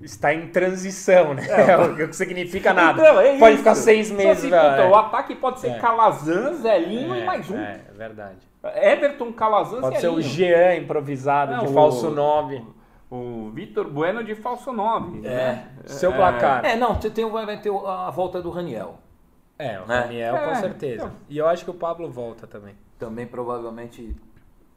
[0.00, 1.42] está em transição, né?
[1.82, 3.02] o que significa nada.
[3.02, 3.58] Então, é Pode isso.
[3.58, 5.78] ficar seis meses, puta, O ataque pode ser É.
[5.80, 7.58] Calazan, Zelinho é, e mais um.
[7.58, 8.38] É, é verdade.
[8.74, 10.20] Everton, Calazan, Pode ser o.
[10.20, 12.64] Jean improvisado Não, de o- falso 9.
[13.10, 15.26] O Vitor Bueno de falso 9.
[15.26, 15.64] É.
[15.84, 16.64] Seu placar.
[16.64, 18.98] É, não, você tem, vai ter a volta do Raniel.
[19.58, 20.00] É, o Né?
[20.02, 21.04] Daniel com É, certeza.
[21.04, 21.12] então.
[21.28, 22.74] E eu acho que o Pablo volta também.
[22.98, 24.14] Também provavelmente.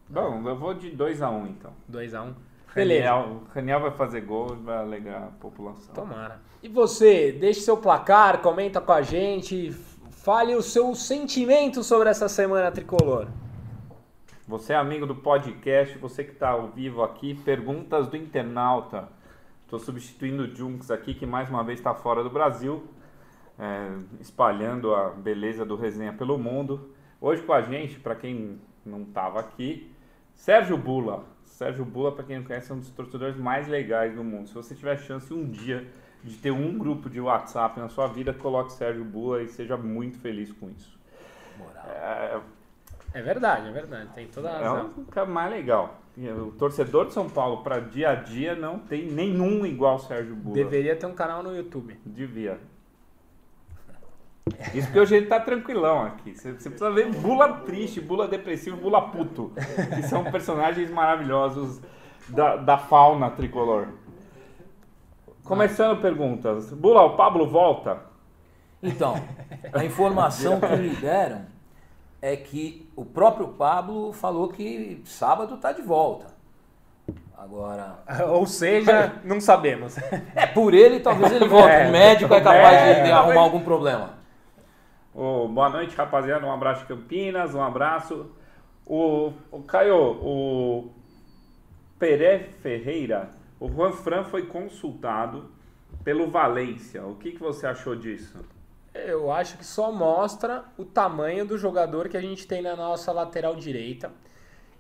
[0.08, 1.72] Bom, eu vou de 2x1 então.
[1.92, 2.34] 2x1.
[2.74, 3.10] Beleza.
[3.12, 5.94] Raniel, Raniel vai fazer gol e vai alegrar a população.
[5.94, 6.40] Tomara.
[6.62, 9.72] E você, deixe seu placar, comenta com a gente,
[10.12, 13.28] fale o seu sentimento sobre essa semana tricolor.
[14.50, 19.08] Você é amigo do podcast, você que está ao vivo aqui, perguntas do internauta.
[19.64, 22.84] Estou substituindo o Junks aqui, que mais uma vez está fora do Brasil,
[23.60, 26.90] é, espalhando a beleza do resenha pelo mundo.
[27.22, 29.94] Hoje com a gente, para quem não estava aqui,
[30.34, 31.26] Sérgio Bula.
[31.44, 34.48] Sérgio Bula, para quem não conhece, é um dos torcedores mais legais do mundo.
[34.48, 35.88] Se você tiver chance um dia
[36.24, 40.18] de ter um grupo de WhatsApp na sua vida, coloque Sérgio Bula e seja muito
[40.18, 40.98] feliz com isso.
[41.56, 41.86] Moral.
[41.86, 42.42] É,
[43.14, 44.92] É verdade, é verdade, tem toda a é razão.
[44.98, 46.00] o cara mais legal.
[46.18, 50.36] O torcedor de São Paulo para dia a dia não tem nenhum igual o Sérgio
[50.36, 50.56] Bula.
[50.56, 51.98] Deveria ter um canal no YouTube.
[52.06, 52.60] Devia.
[54.74, 56.36] Isso porque hoje ele tá tranquilão aqui.
[56.36, 59.54] Você você precisa ver Bula triste, Bula depressivo, Bula puto.
[59.96, 61.80] Que são personagens maravilhosos
[62.28, 63.88] da, da fauna tricolor.
[65.44, 66.74] Começando perguntas.
[66.74, 68.02] Bula, o Pablo volta?
[68.84, 69.16] Então,
[69.74, 71.46] a informação que me deram
[72.22, 76.28] é que o próprio Pablo falou que sábado está de volta.
[77.38, 79.98] Agora, Ou seja, não sabemos.
[80.36, 81.70] é por ele, talvez ele volte.
[81.74, 84.20] É, o médico é capaz de- é, de, arrumar algum problema.
[85.14, 86.46] Ô, boa noite, rapaziada.
[86.46, 88.30] Um abraço de Campinas, um abraço.
[88.86, 90.92] O, o Caio, o
[91.98, 93.30] Peré Ferreira,
[93.60, 95.52] o Juan Fran foi consultado
[96.04, 97.06] pelo Valência.
[97.06, 98.38] O que, que você achou disso?
[98.94, 103.12] Eu acho que só mostra o tamanho do jogador que a gente tem na nossa
[103.12, 104.12] lateral direita.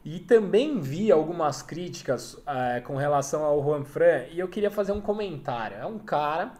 [0.04, 4.93] E também vi algumas críticas eh, com relação ao Juan Fran e eu queria fazer
[4.93, 5.78] um comentário.
[5.78, 6.54] É um cara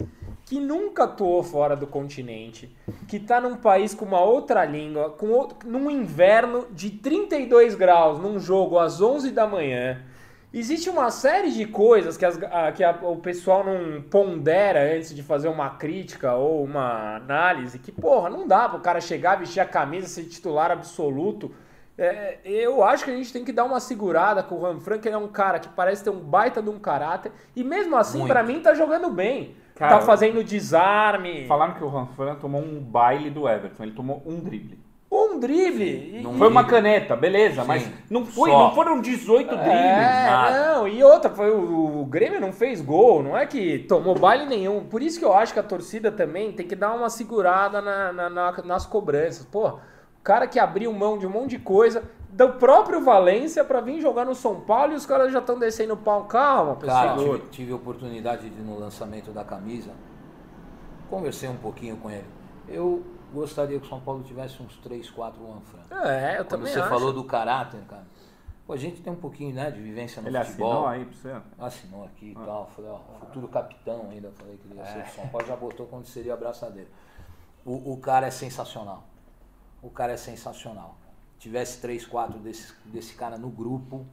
[0.46, 2.76] que nunca atuou fora do continente,
[3.08, 8.20] que está num país com uma outra língua, com outro, num inverno de 32 graus,
[8.20, 10.04] num jogo às 11 da manhã.
[10.52, 15.14] Existe uma série de coisas que, as- a- que a- o pessoal não pondera antes
[15.14, 19.60] de fazer uma crítica ou uma análise, que, porra, não dá pro cara chegar, vestir
[19.60, 21.52] a camisa, ser titular absoluto.
[21.96, 25.06] É, eu acho que a gente tem que dar uma segurada com o Juan Frank,
[25.08, 28.26] ele é um cara que parece ter um baita de um caráter, e mesmo assim,
[28.26, 29.56] pra mim, tá jogando bem.
[29.76, 31.46] Cara, tá fazendo desarme.
[31.46, 34.80] Falaram que o Ranfran tomou um baile do Everton, ele tomou um drible.
[35.12, 36.22] Um drible.
[36.22, 38.60] Não Foi uma caneta, beleza, Sim, mas não, foi, só.
[38.68, 39.68] não foram 18 dribles.
[39.74, 40.74] É, nada.
[40.76, 44.46] não, e outra, foi o, o Grêmio não fez gol, não é que tomou baile
[44.46, 44.84] nenhum.
[44.86, 48.14] Por isso que eu acho que a torcida também tem que dar uma segurada na-
[48.14, 49.44] na- na- nas cobranças.
[49.46, 49.80] Pô, o
[50.24, 54.26] cara que abriu mão de um monte de coisa, do próprio Valência pra vir jogar
[54.26, 56.26] no São Paulo e os caras já estão descendo o pau.
[56.26, 57.34] Calma, Cara, pessoal.
[57.40, 59.90] tive, tive a oportunidade de ir no lançamento da camisa.
[61.10, 62.26] Conversei um pouquinho com ele.
[62.68, 63.02] Eu
[63.34, 65.80] gostaria que o São Paulo tivesse uns 3, 4 Lanfran.
[66.06, 66.90] É, eu Quando também você acho.
[66.90, 68.06] falou do caráter, cara.
[68.66, 70.72] Pô, a gente tem um pouquinho né, de vivência no Ele futebol.
[70.72, 71.42] assinou aí pra você?
[71.58, 72.68] Assinou aqui e tal.
[72.76, 74.32] Falei, ó, futuro capitão ainda.
[74.32, 76.90] Falei que ele ia ser do São Paulo, já botou quando seria abraçadeiro.
[77.66, 79.04] O, o cara é sensacional.
[79.82, 80.96] O cara é sensacional.
[81.40, 84.06] Tivesse três, quatro desse, desse cara no grupo.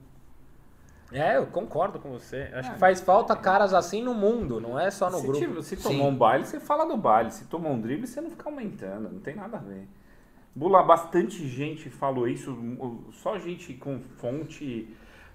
[1.13, 2.51] É, eu concordo com você.
[2.53, 5.39] Acho que faz falta caras assim no mundo, não é só no se, grupo.
[5.39, 5.83] tiver- se Sim.
[5.91, 7.31] tomou um baile, você fala do baile.
[7.31, 9.09] Se tomou um drible, você não fica aumentando.
[9.13, 9.87] Não tem nada a ver.
[10.55, 12.57] Bula, bastante gente falou isso.
[13.13, 14.89] Só gente com fonte.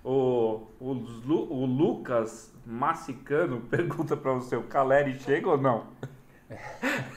[0.03, 0.91] O, o,
[1.29, 5.85] o Lucas Massicano pergunta pra você: o Caleri chega ou não?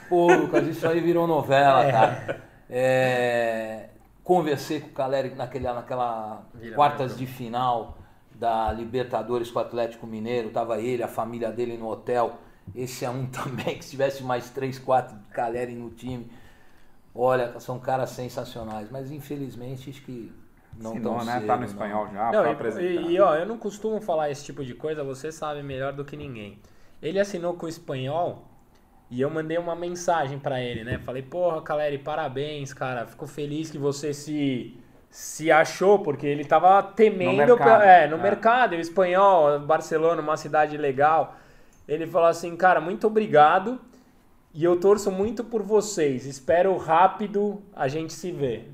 [0.09, 2.43] Pô, Lucas, isso aí virou novela, cara.
[2.71, 3.89] É,
[4.23, 7.19] conversei com o Caleri naquela, naquela Vira quartas mesmo.
[7.19, 7.99] de final
[8.45, 10.51] da Libertadores com o Atlético Mineiro.
[10.51, 12.39] Tava ele, a família dele no hotel.
[12.75, 16.31] Esse é um também, que se tivesse mais três, quatro de Caleri no time.
[17.15, 20.33] Olha, são caras sensacionais, mas infelizmente acho que
[20.79, 21.35] não Se tão não, né?
[21.35, 21.67] cedo, Tá no não.
[21.69, 23.03] espanhol já, Não, pra e- apresentar.
[23.03, 26.05] e, e, ó, eu não costumo falar esse tipo de coisa, você sabe melhor do
[26.05, 26.59] que ninguém.
[27.01, 28.45] Ele assinou com o espanhol
[29.11, 30.99] e eu mandei uma mensagem pra ele, né?
[30.99, 33.07] Falei, porra, Caleri, parabéns, cara.
[33.07, 34.77] Fico feliz que você se
[35.15, 38.21] se achou, porque ele tava temendo mercado, pela- é, no é.
[38.21, 41.37] mercado, o espanhol, Barcelona, uma cidade legal.
[41.87, 43.81] Ele falou assim, cara, muito obrigado.
[44.53, 46.27] E eu torço muito por vocês.
[46.27, 48.73] Espero rápido a gente se ver.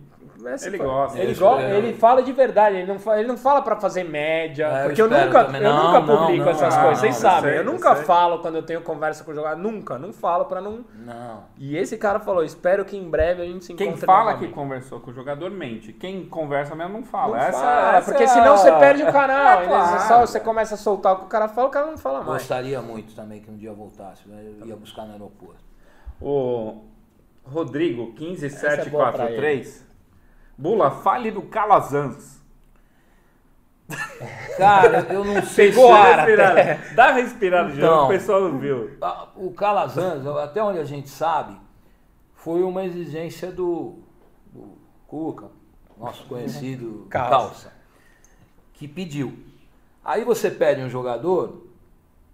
[0.48, 1.18] Essa Ele foi- gosta.
[1.18, 1.74] Ele, Eu go- espero.
[1.76, 4.86] ele fala de verdade, ele não fala, ele não fala para fazer média, É, eu
[4.86, 5.62] porque eu, espero nunca, também.
[5.62, 7.40] eu Não, nunca publico não, essas não, coisas, não, vocês eu sabem.
[7.50, 8.04] sei, eu eu nunca sei.
[8.04, 10.84] falo quando eu tenho conversa com o jogador, nunca, não falo para não.
[10.94, 11.44] Não.
[11.58, 14.48] E esse cara falou, espero que em breve a gente se Quem encontre fala que
[14.48, 15.92] conversou com o jogador mente.
[15.92, 17.36] Quem conversa mesmo não fala.
[17.36, 19.60] Não essa, fala, essa porque é senão você perde o canal.
[19.62, 20.00] É, claro.
[20.08, 22.42] só você começa a soltar o que o cara fala, o cara não fala mais.
[22.42, 24.22] Gostaria muito também que um dia eu voltasse.
[24.60, 25.62] Eu ia buscar no aeroporto.
[26.20, 26.84] O
[27.44, 29.89] Rodrigo, Essa é boa pra 15743.
[30.60, 32.38] Bula, fale do Calazans.
[34.56, 35.92] Cara, eu não sei Pegou se...
[35.92, 36.60] ar respirada.
[36.60, 36.94] até.
[36.94, 38.04] Dá uma respirada, já, Então.
[38.04, 38.90] o pessoal não viu.
[39.36, 41.56] O Calazans, até onde a gente sabe,
[42.34, 43.94] foi uma exigência do,
[44.52, 44.76] do
[45.08, 45.48] Cuca,
[45.98, 47.30] nosso conhecido Calça.
[47.30, 47.72] Calça.
[48.74, 49.36] que pediu.
[50.04, 51.66] Aí você pede um jogador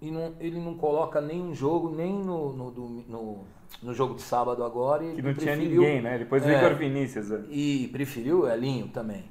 [0.00, 2.70] e não- ele não coloca nenhum jogo, nem no, no,
[3.08, 3.44] no-
[3.82, 5.04] no jogo de sábado agora.
[5.04, 6.18] E Que não ele tinha preferiu- ninguém, né?
[6.18, 6.58] Depois o É.
[6.58, 7.28] Igor Vinícius.
[7.30, 7.44] né?
[7.48, 9.24] E preferiu o Elinho também.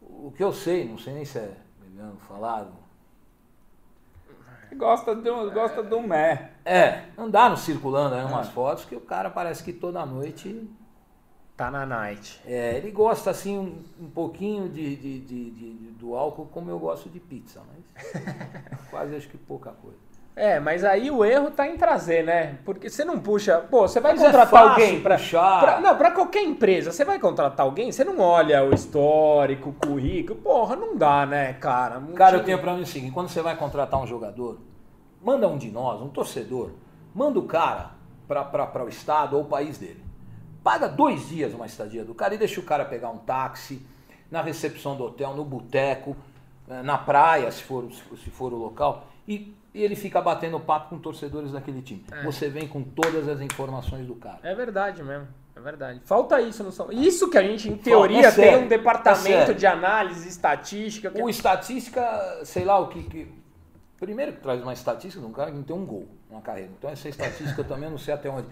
[0.00, 1.56] O que eu sei, não sei nem se é
[1.88, 2.66] melhor falar,
[4.76, 6.52] Gosta de um, gosta de um mé.
[6.64, 8.50] É, andaram circulando aí umas É.
[8.52, 10.68] fotos que o cara parece que toda noite.
[11.56, 12.40] Tá na night.
[12.46, 16.70] é, ele gosta assim um, um pouquinho de, de- de- de- de- do álcool como
[16.70, 17.84] eu gosto de pizza, mas
[18.88, 19.98] quase acho que pouca coisa.
[20.40, 22.58] É, mas aí o erro tá em trazer, né?
[22.64, 23.58] Porque você não puxa.
[23.58, 25.02] Pô, você vai Mas é contratar fácil alguém
[25.60, 29.72] pra- Não, pra qualquer empresa, você vai contratar alguém, você não olha o histórico, o
[29.74, 30.40] currículo.
[30.40, 32.00] Porra, não dá, né, cara?
[32.14, 34.58] Cara, eu tenho pra mim o seguinte, quando você vai contratar um jogador,
[35.22, 36.70] manda um de nós, um torcedor,
[37.14, 37.90] manda o cara
[38.26, 40.02] para o estado ou o país dele.
[40.64, 43.84] Paga dois dias uma estadia do cara e deixa o cara pegar um táxi
[44.30, 46.16] na recepção do hotel, no boteco,
[46.66, 50.90] eh, na praia, se for- se for o local, e, e ele fica batendo papo
[50.90, 52.04] com torcedores daquele time.
[52.24, 54.38] Você vem com todas as informações do cara.
[54.42, 55.28] É verdade mesmo.
[55.54, 56.00] É verdade.
[56.04, 59.54] Falta isso no São Isso que a gente, em teoria, é tem um departamento é
[59.54, 61.10] de análise estatística.
[61.10, 63.40] que- O estatística, sei lá o que, que-
[63.98, 66.70] Primeiro que traz uma estatística de um cara que não tem um gol na carreira.
[66.78, 68.48] Então essa estatística eu também não sei até onde.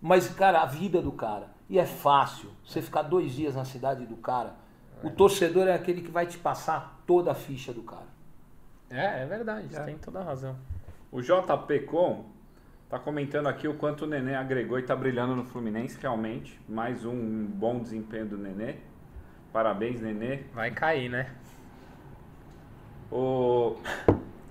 [0.00, 1.46] Mas, cara, a vida do cara.
[1.70, 2.50] E é fácil.
[2.66, 4.54] Você ficar dois dias na cidade do cara.
[5.02, 8.11] O torcedor é aquele que vai te passar toda a ficha do cara.
[8.92, 9.74] É, é verdade.
[9.74, 9.80] É.
[9.84, 10.54] tem toda a razão.
[11.10, 12.26] O JP Com
[12.90, 16.60] tá comentando aqui o quanto o Nenê agregou e tá brilhando no Fluminense, realmente.
[16.68, 18.76] Mais um bom desempenho do Nenê.
[19.50, 20.42] Parabéns, Nenê.
[20.52, 21.34] Vai cair, né?
[23.10, 23.76] O...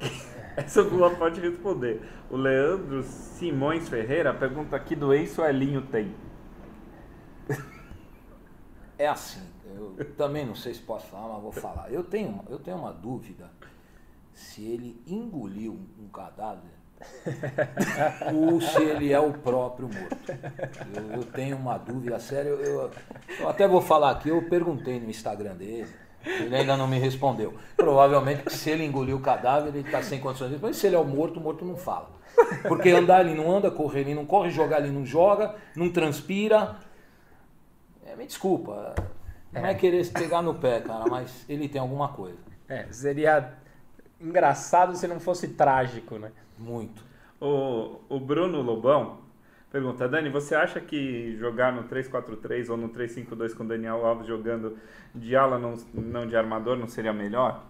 [0.57, 2.01] Essa Lula pode responder.
[2.29, 6.13] O Leandro Simões Ferreira pergunta que doença o Elinho tem.
[8.97, 9.41] É assim.
[9.65, 11.91] Eu também não sei se posso falar, mas vou falar.
[11.91, 13.49] Eu tenho, eu tenho uma dúvida
[14.33, 16.71] se ele engoliu um, cadáver
[18.33, 20.31] ou se ele é o próprio morto.
[20.95, 22.49] Eu, eu tenho uma dúvida séria.
[22.49, 22.91] Eu,
[23.39, 25.89] eu até vou falar aqui, eu perguntei no Instagram dele.
[26.23, 27.55] Ele ainda não me respondeu.
[27.75, 30.73] Provavelmente se ele engoliu o cadáver, ele está sem condições de responder.
[30.75, 32.11] Se ele é o morto, o morto não fala.
[32.67, 36.75] Porque andar ele não anda, correr ele não corre, jogar ele não joga, não transpira.
[38.05, 38.93] É, me desculpa.
[39.51, 42.37] Não é querer se pegar no pé, cara, mas ele tem alguma coisa.
[42.69, 43.53] É, seria
[44.23, 46.31] engraçado se não fosse trágico, né?
[46.57, 47.03] Muito.
[47.39, 49.17] O, o Bruno Lobão
[49.71, 54.27] pergunta, Dani, você acha que jogar no 3-4-3 ou no 3-5-2 com o Daniel Alves
[54.27, 54.77] jogando
[55.15, 57.63] de ala, não, não de armador, não seria melhor?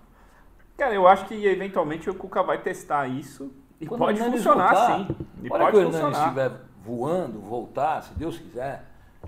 [0.78, 4.98] Cara, eu acho que eventualmente o Cuca vai testar isso e Quando pode funcionar voltar,
[4.98, 5.16] sim.
[5.44, 6.12] E pode que o funcionar.
[6.24, 6.52] estiver
[6.84, 8.84] voando, voltar, se Deus quiser,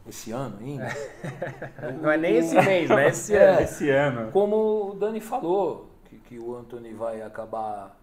[0.07, 0.87] esse ano ainda.
[2.01, 3.07] Não é nem esse mês, né?
[3.09, 3.49] Esse É.
[3.49, 3.61] ano.
[3.61, 4.31] Esse ano.
[4.31, 5.92] Como o Dani falou,
[6.33, 7.95] que, o Anthony vai acabar,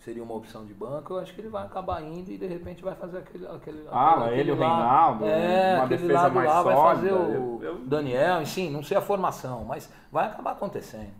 [0.00, 2.82] seria uma opção de banco, eu acho que ele vai acabar indo e de repente
[2.82, 3.46] vai fazer aquele.
[3.46, 7.30] aquele Ah, aquele- ele, o Reinaldo, é, uma defesa lado mais lá vai fazer sólida.
[7.40, 11.12] o Eu- eu- Daniel, enfim, não sei a formação, mas vai acabar acontecendo.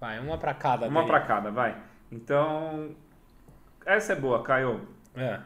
[0.00, 0.88] Vai, uma pra cada.
[0.88, 1.76] Uma pra cada, vai.
[2.10, 2.90] Então,
[3.86, 4.86] essa é boa, Caio.
[5.14, 5.40] É.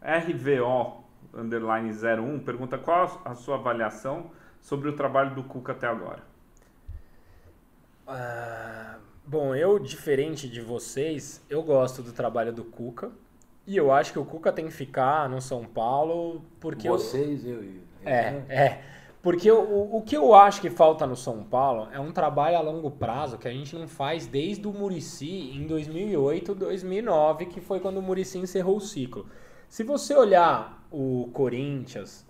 [0.00, 1.02] RVO
[1.34, 6.22] underline 01 pergunta qual a sua avaliação sobre o trabalho do Cuca até agora.
[8.06, 8.96] Ah,
[9.28, 13.10] bom, eu, diferente de vocês, eu gosto do trabalho do Cuca.
[13.66, 16.88] E eu acho que o Cuca tem que ficar no São Paulo porque...
[16.88, 17.82] eu- Vocês, eu e.
[18.04, 18.82] É, é.
[19.20, 22.60] Porque o, o que eu acho que falta no São Paulo é um trabalho a
[22.60, 27.80] longo prazo que a gente não faz desde o Murici em 2008, 2009, que foi
[27.80, 29.26] quando o Murici encerrou o ciclo.
[29.68, 32.24] Se você olhar o Corinthians,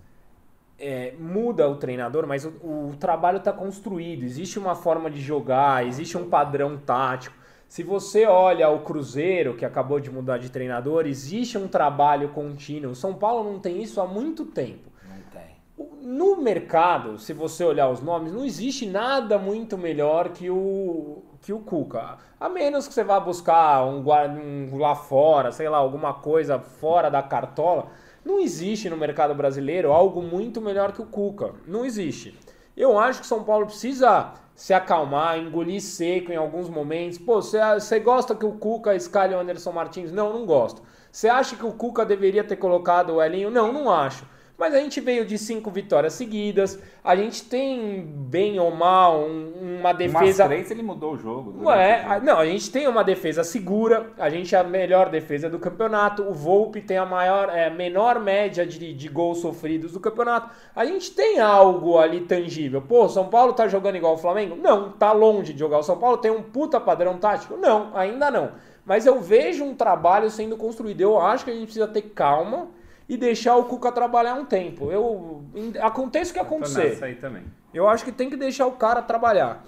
[0.79, 5.87] é, muda o treinador, mas o, o trabalho está construído, existe uma forma de jogar,
[5.87, 7.37] existe um padrão tático.
[7.69, 12.93] Se você olha o Cruzeiro, que acabou de mudar de treinador, existe um trabalho contínuo.
[12.93, 14.89] O São Paulo não tem isso há muito tempo.
[15.07, 15.57] Não tem.
[16.01, 21.53] No mercado, se você olhar os nomes, não existe nada muito melhor que o, que
[21.53, 22.17] o Cuca.
[22.41, 27.11] A menos que você vá buscar um, um lá fora, sei lá, alguma coisa fora
[27.11, 27.89] da cartola.
[28.29, 31.55] Não existe no mercado brasileiro algo muito melhor que o Cuca.
[31.67, 32.39] Não existe.
[32.77, 37.17] Eu acho que São Paulo precisa se acalmar, engolir seco em alguns momentos.
[37.17, 40.13] Pô, você, gosta que o Cuca escalhe o Anderson Martins?
[40.13, 40.83] Não, não gosto.
[41.11, 43.51] Você acha que o Cuca deveria ter colocado o Elinho?
[43.51, 44.27] Não, não acho.
[44.59, 46.83] Mas a gente veio de cinco vitórias seguidas.
[47.05, 50.43] A gente tem, bem ou mal, um- uma defesa.
[50.43, 51.53] Umas três ele mudou o jogo.
[51.53, 52.13] durante Ué, o jogo.
[52.13, 55.61] a- não, a gente tem uma defesa segura, a gente é a melhor defesa do
[55.61, 60.51] campeonato, o Volpe tem a maior, é, menor média de, de gols sofridos do campeonato.
[60.75, 62.83] A gente tem algo ali tangível.
[62.83, 64.57] Pô, o São Paulo tá jogando igual o Flamengo?
[64.57, 65.79] Não, tá longe de jogar.
[65.79, 67.57] O São Paulo tem um puta padrão tático?
[67.57, 68.51] Não, ainda não.
[68.85, 71.01] Mas eu vejo um trabalho sendo construído.
[71.01, 72.67] Eu acho que a gente precisa ter calma
[73.09, 74.91] e deixar o Cuca trabalhar um tempo.
[74.91, 75.45] Eu
[75.81, 76.91] aconteça o que acontecer.
[76.91, 77.45] nessa aí também.
[77.73, 79.65] Eu acho que tem que deixar o cara trabalhar.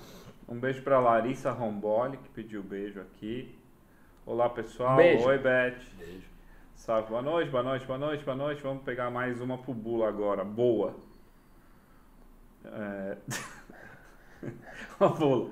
[0.48, 3.56] Um beijo pra Larissa Romboli, que pediu beijo aqui.
[4.26, 4.96] Olá, pessoal.
[4.96, 5.26] Beijo.
[5.26, 5.78] Oi, Beth.
[6.74, 8.62] Salve, boa noite, boa noite, boa noite, boa noite.
[8.62, 10.44] Vamos pegar mais uma pro Bula agora.
[10.44, 10.94] Boa.
[12.64, 13.16] É...
[14.98, 15.50] Uma Bula.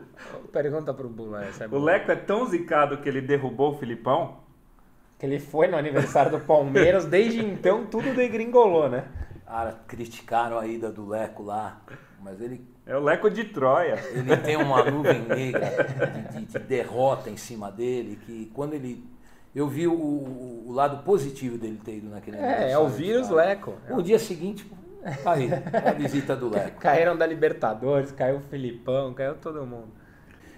[0.53, 1.85] Pergunta pro Bula, essa é O boa.
[1.85, 4.41] Leco é tão zicado que ele derrubou o Filipão?
[5.19, 9.05] Que ele foi no aniversário do Palmeiras, desde então tudo degringolou, né?
[9.47, 11.81] Cara, criticaram a ida do Leco lá,
[12.23, 13.99] mas ele, É o Leco de Troia.
[14.13, 15.71] ele tem uma nuvem negra
[16.33, 19.05] de, de- de derrota em cima dele, que quando ele.
[19.55, 23.29] Eu vi o, o- lado positivo dele ter ido naquele É, é o vírus?
[23.31, 23.75] Leco.
[23.89, 24.71] No dia seguinte,
[25.25, 25.49] aí,
[25.85, 26.79] a visita do Leco.
[26.79, 29.89] Caíram da Libertadores, caiu o Filipão, caiu todo mundo.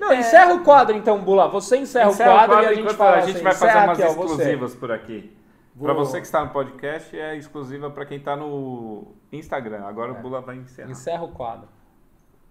[0.00, 1.48] Não, encerra o quadro então, Bula.
[1.48, 4.00] Você encerra, Encerra o quadro, e a gente fala a gente assim, vai fazer umas
[4.00, 5.36] aqui, ó, exclusivas por aqui.
[5.78, 9.84] Pra você que está no podcast, é exclusiva pra quem tá no Instagram.
[9.84, 10.90] Agora o Bula vai encerrar.
[10.90, 11.68] Encerra o quadro.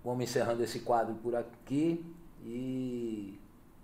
[0.04, 2.06] Vamos encerrando esse quadro por aqui
[2.44, 3.38] e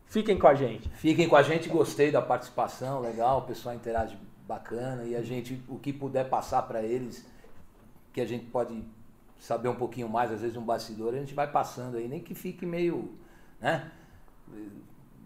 [0.05, 0.87] Fiquem com a gente.
[0.89, 1.67] fiquem com a gente.
[1.67, 6.61] Gostei da participação, legal, o pessoal interage bacana e a gente, o que puder passar
[6.63, 7.25] para eles,
[8.13, 8.83] que a gente pode
[9.39, 12.33] saber um pouquinho mais, às vezes um bastidor, a gente vai passando aí, nem que
[12.33, 13.09] fique meio,
[13.61, 13.83] né?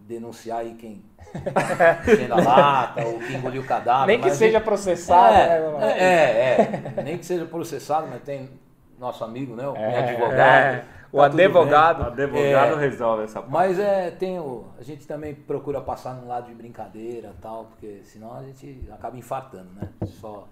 [0.07, 1.03] Denunciar aí quem
[2.07, 4.07] enchendo a lata ou quem engoliu o cadáver.
[4.07, 5.99] Nem que seja gente- processado, é, né?
[5.99, 7.03] é, é, é.
[7.03, 8.49] Nem que seja processado, mas tem
[8.97, 9.67] nosso amigo, né?
[9.67, 10.39] O É, advogado.
[10.39, 10.85] é.
[11.11, 12.01] O tá advogado.
[12.03, 12.79] O advogado É.
[12.79, 13.51] resolve essa parte.
[13.51, 17.65] Mas é, tem o, a gente também procura passar num lado de brincadeira e tal,
[17.65, 19.89] porque senão a gente acaba infartando, né?
[20.05, 20.47] Só.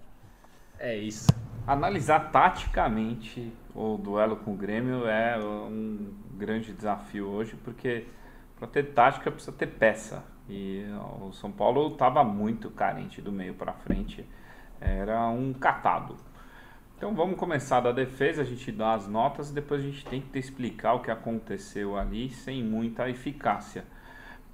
[0.78, 1.26] É isso.
[1.66, 8.06] Analisar taticamente o duelo com o Grêmio é um grande desafio hoje, porque
[8.58, 10.24] para ter tática precisa ter peça.
[10.48, 10.84] E
[11.20, 14.26] o São Paulo estava muito carente do meio para frente.
[14.80, 16.16] Era um catado.
[16.96, 20.38] Então vamos começar da defesa, a gente dá as notas e depois a gente tenta
[20.38, 23.84] explicar o que aconteceu ali sem muita eficácia.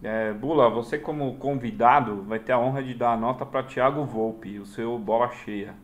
[0.02, 4.04] É, Bula, você como convidado vai ter a honra de dar a nota para Thiago
[4.04, 5.74] Volpe, o seu bola cheia.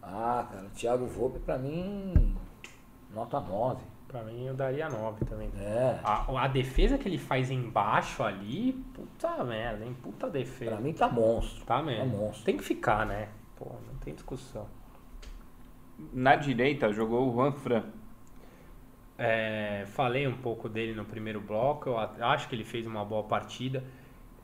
[0.00, 2.36] Ah, cara, Thiago Volpe pra mim,
[3.12, 3.93] nota 9.
[4.14, 5.50] Pra mim eu daria 9 também.
[5.58, 9.96] É, A, a defesa que ele faz embaixo ali, puta merda, hein?
[10.00, 10.70] Puta defesa.
[10.70, 11.64] pra mim tá monstro.
[11.64, 12.12] Tá mesmo.
[12.12, 12.44] Tá monstro.
[12.44, 13.30] Tem que ficar, né?
[13.56, 14.68] Pô, não tem discussão.
[16.12, 17.82] Na direita jogou o Juan Fran.
[19.18, 23.24] É, falei um pouco dele no primeiro bloco, eu acho que ele fez uma boa
[23.24, 23.82] partida.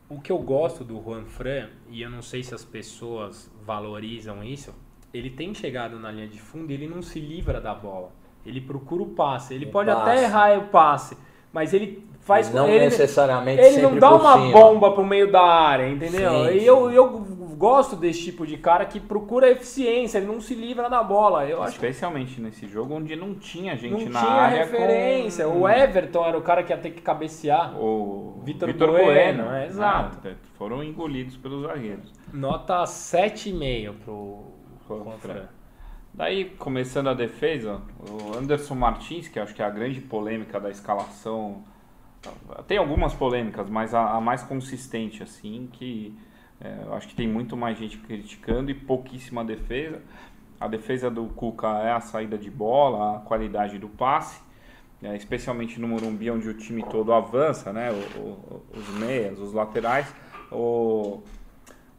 [0.08, 4.42] O que eu gosto do Juan Fran, e eu não sei se as pessoas valorizam
[4.42, 4.74] isso,
[5.14, 8.18] ele tem chegado na linha de fundo e ele não se livra da bola.
[8.44, 9.54] Ele procura o passe.
[9.54, 10.02] Ele O pode passe.
[10.10, 11.16] até errar o passe,
[11.52, 14.52] mas ele faz não ele, necessariamente ele não dá por uma cima.
[14.52, 16.30] bomba pro meio da área, entendeu?
[16.44, 16.64] Sim, e sim.
[16.66, 17.08] eu, eu
[17.56, 21.44] gosto desse tipo de cara que procura eficiência, ele não se livra da bola.
[21.46, 25.44] Eu acho Especialmente nesse jogo onde não tinha gente não na tinha área referência.
[25.46, 27.74] com O Everton era o cara que ia ter que cabecear.
[27.78, 29.50] o Vitor Bueno, Bueno.
[29.50, 30.18] é, exato.
[30.26, 32.10] Ah, foram engolidos pelos zagueiros.
[32.32, 34.44] Nota 7,5 pro
[34.86, 35.16] Fran.
[35.18, 35.48] Fran.
[36.12, 40.70] Daí, começando a defesa, o Anderson Martins, que acho que é a grande polêmica da
[40.70, 41.62] escalação.
[42.66, 46.14] Tem algumas polêmicas, mas a, a mais consistente, assim, que
[46.60, 50.02] é, acho que tem muito mais gente criticando e pouquíssima defesa.
[50.60, 54.42] A defesa do Cuca é a saída de bola, a qualidade do passe,
[55.02, 57.90] é, especialmente no Morumbi, onde o time todo avança, né?
[57.90, 60.12] o- o- os meias, os laterais.
[60.52, 61.22] O,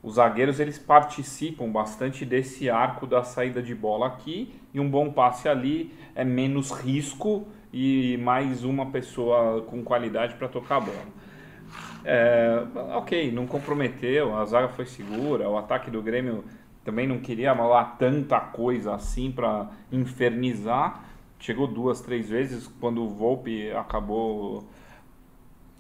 [0.04, 5.12] os zagueiros eles participam bastante desse arco da saída de bola aqui e um bom
[5.12, 11.06] passe ali é menos risco e mais uma pessoa com qualidade para tocar a bola.
[12.04, 12.64] É,
[12.96, 16.44] ok, não comprometeu, a zaga foi segura, o ataque do Grêmio
[16.84, 21.06] também não queria malar tanta coisa assim para infernizar.
[21.40, 24.64] Chegou duas, três vezes quando o Volpe acabou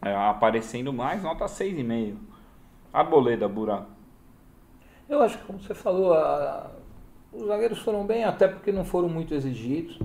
[0.01, 2.17] é, aparecendo mais, nota 6,5.
[2.93, 3.85] Arboleda, Burá.
[5.11, 6.71] Eu acho que, como você falou, a-
[7.33, 9.99] os zagueiros foram bem, até porque não foram muito exigidos.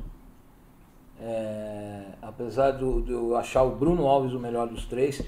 [1.20, 2.82] É, apesar de
[3.12, 5.22] eu achar o Bruno Alves o melhor dos três,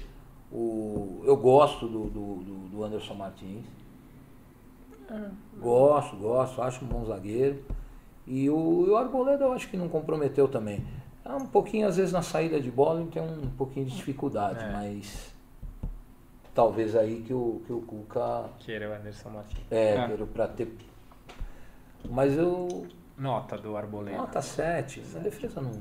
[0.51, 2.35] o, eu gosto do, do,
[2.69, 3.65] do- Anderson Martins.
[5.59, 7.63] Gosto, gosto, acho um bom zagueiro.
[8.27, 10.85] E o, e o Arboleda eu acho que não comprometeu também.
[11.25, 14.63] É um pouquinho, às vezes, na saída de bola ele tem um pouquinho de dificuldade,
[14.63, 14.71] É.
[14.71, 15.33] mas
[16.59, 19.65] talvez aí que o, que o Cuca Que era o Anderson Martins.
[19.71, 20.07] é, É.
[20.07, 20.69] quero pra ter.
[22.09, 22.85] Mas eu.
[23.17, 24.17] Nota do Arboleda.
[24.17, 25.01] Nota 7.
[25.15, 25.71] A defesa não.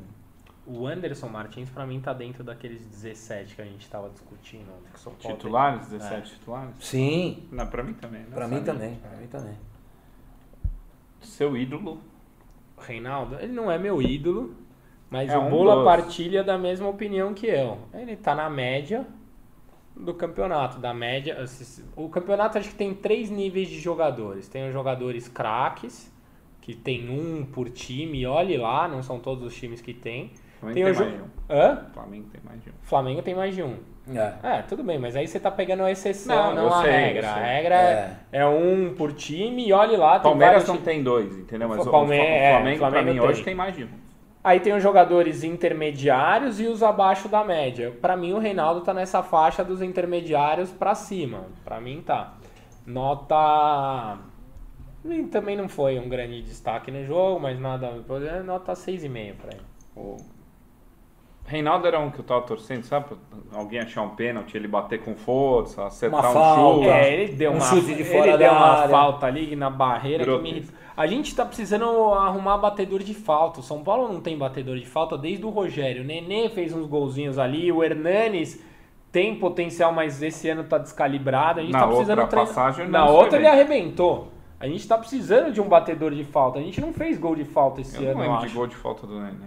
[0.66, 4.66] O Anderson Martins, pra mim, tá dentro daqueles 17 que a gente tava discutindo.
[4.92, 5.34] que o São Paulo tem.
[5.36, 6.74] Titulares, 17 titulares?
[6.80, 8.22] Sim, Não, pra mim também.
[8.24, 8.94] pra nessa mim também.
[8.96, 9.54] Pra mim também.
[11.20, 12.00] Seu ídolo.
[12.80, 14.54] Reinaldo, ele não é meu ídolo,
[15.10, 17.78] mas É o um Bola partilha da mesma opinião que eu.
[17.94, 19.04] Ele tá na média
[19.98, 21.36] do campeonato, da média.
[21.96, 24.48] O campeonato acho que tem três níveis de jogadores.
[24.48, 26.10] Tem os jogadores craques,
[26.60, 30.32] que tem um por time, olhe lá, não são todos os times que tem.
[30.60, 31.26] Flamengo Tem tem, mais de um.
[31.50, 31.86] Hã?
[31.94, 32.72] Flamengo tem mais de um.
[32.82, 33.76] Flamengo tem mais de um.
[34.10, 34.56] É.
[34.58, 37.28] É, tudo bem, mas aí você tá pegando a exceção, Não, não, a sei, regra.
[37.30, 38.16] A regra é.
[38.32, 40.14] é um por time e olhe lá.
[40.18, 41.68] tem Palmeiras não tem dois, entendeu?
[41.68, 43.28] Mas o, o Palme- Fla- é, Flamengo, pra Flamengo mim, tem.
[43.30, 43.88] hoje tem mais de um.
[44.48, 47.94] Aí tem os jogadores intermediários e os abaixo da média.
[48.00, 51.44] Pra mim, o Reinaldo tá nessa faixa dos intermediários pra cima.
[51.62, 52.32] Pra mim, tá.
[52.86, 54.16] Nota.
[55.04, 57.90] e Também não foi um grande destaque no jogo, mas nada.
[58.42, 59.62] Nota 6,5 pra ele.
[61.48, 63.06] Reinaldo era um que eu tava torcendo, sabe?
[63.52, 66.74] Alguém achar um pênalti, ele bater com força, acertar Uma um falta.
[66.74, 66.88] chute.
[66.88, 68.88] É, ele deu Um uma, chute de fora ele deu uma área.
[68.90, 70.66] falta ali na barreira que me.
[70.94, 73.60] A gente tá precisando arrumar batedor de falta.
[73.60, 76.02] O São Paulo não tem batedor de falta desde o Rogério.
[76.02, 78.62] O Nenê fez uns golzinhos ali, o Hernanes
[79.10, 81.60] tem potencial, mas esse ano tá descalibrado.
[81.60, 84.28] A gente Na tá precisando outra treinar- passagem, Na outra ele arrebentou.
[84.60, 86.58] A gente tá precisando de um batedor de falta.
[86.58, 88.54] A gente não fez gol de falta esse Eu não ano, eu lembro de acho.
[88.54, 89.46] gol de falta do Nenê.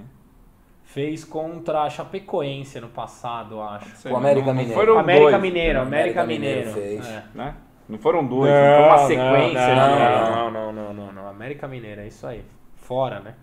[0.94, 3.96] Fez contra a Chapecoense no passado, acho.
[3.96, 4.80] Sei, O América não- não Mineiro.
[4.82, 5.86] foram América dois, Mineiro, né?
[5.86, 6.74] América, América Mineiro.
[6.76, 7.08] Mineiro fez.
[7.08, 7.24] É.
[7.34, 7.56] né?
[7.88, 10.02] Não foram dois, não, foi uma sequência não, de...
[10.36, 11.28] não, não, não, não, não.
[11.30, 12.44] América Mineira, é isso aí.
[12.76, 13.36] Fora, né?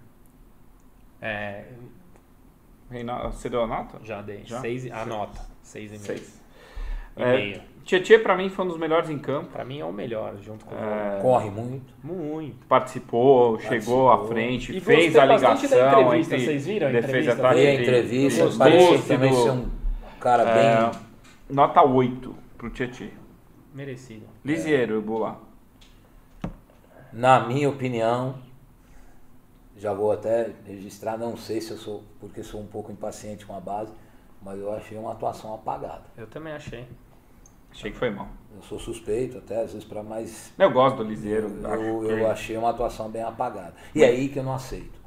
[1.23, 1.65] É,
[2.91, 3.99] Reinaldo, você deu a nota?
[4.05, 4.43] já dei.
[4.45, 4.61] Já?
[4.61, 5.07] Seis, a Seis.
[5.07, 5.41] nota.
[5.63, 6.03] Seis e meio.
[6.05, 6.43] Seis.
[7.17, 7.63] E É, meio.
[7.89, 9.51] Tietê, pra mim, foi um dos melhores em campo.
[9.51, 11.91] Pra mim é o melhor, junto com É, Corre muito.
[12.05, 12.67] o Muito.
[12.67, 14.29] Participou, chegou à Participou.
[14.37, 17.49] frente, E fez a ligação entrevista, entre vocês viram a defesa entrevista.
[17.55, 19.71] Veio a entre entrevista, os parecia dois também ser um
[20.21, 21.01] cara É, bem.
[21.49, 22.35] Nota 8.
[22.59, 23.09] pro Tietchan.
[23.73, 24.27] Merecido.
[24.45, 25.41] Lisieiro, Bula.
[27.11, 28.35] Na minha opinião,
[29.79, 33.57] já vou até registrar, não sei se eu sou, porque sou um pouco impaciente com
[33.57, 33.93] a base,
[34.43, 36.03] mas eu achei uma atuação apagada.
[36.19, 36.85] Eu também achei.
[37.71, 38.29] Achei que foi mal.
[38.55, 40.53] Eu sou suspeito até, às vezes, para mais.
[40.59, 41.49] Eu gosto do Lisieiro.
[41.63, 43.75] Eu, eu, que- eu achei uma atuação bem apagada.
[43.95, 44.99] E é aí que eu não aceito.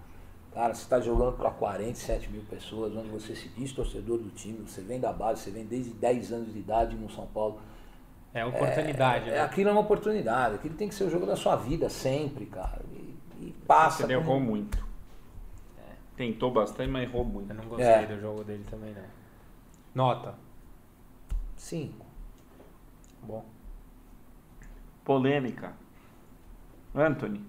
[0.54, 4.60] Cara, você está jogando para 47 mil pessoas, onde você se diz torcedor do time,
[4.68, 7.60] você vem da base, você vem desde 10 anos de idade no São Paulo.
[8.34, 9.40] É oportunidade, É, né?
[9.42, 12.82] aquilo é uma oportunidade, aquilo tem que ser o jogo da sua vida sempre, cara.
[12.94, 13.16] E,
[13.48, 14.04] e passa.
[14.04, 14.78] Ele com- errou muito.
[16.16, 17.50] Tentou bastante, mas errou muito.
[17.52, 18.06] Eu não gostei É.
[18.06, 19.04] do jogo dele também, não.
[19.96, 20.36] Nota.
[21.56, 22.06] Cinco.
[23.24, 23.46] Bom.
[25.04, 25.74] Polêmica.
[26.94, 27.42] Anthony.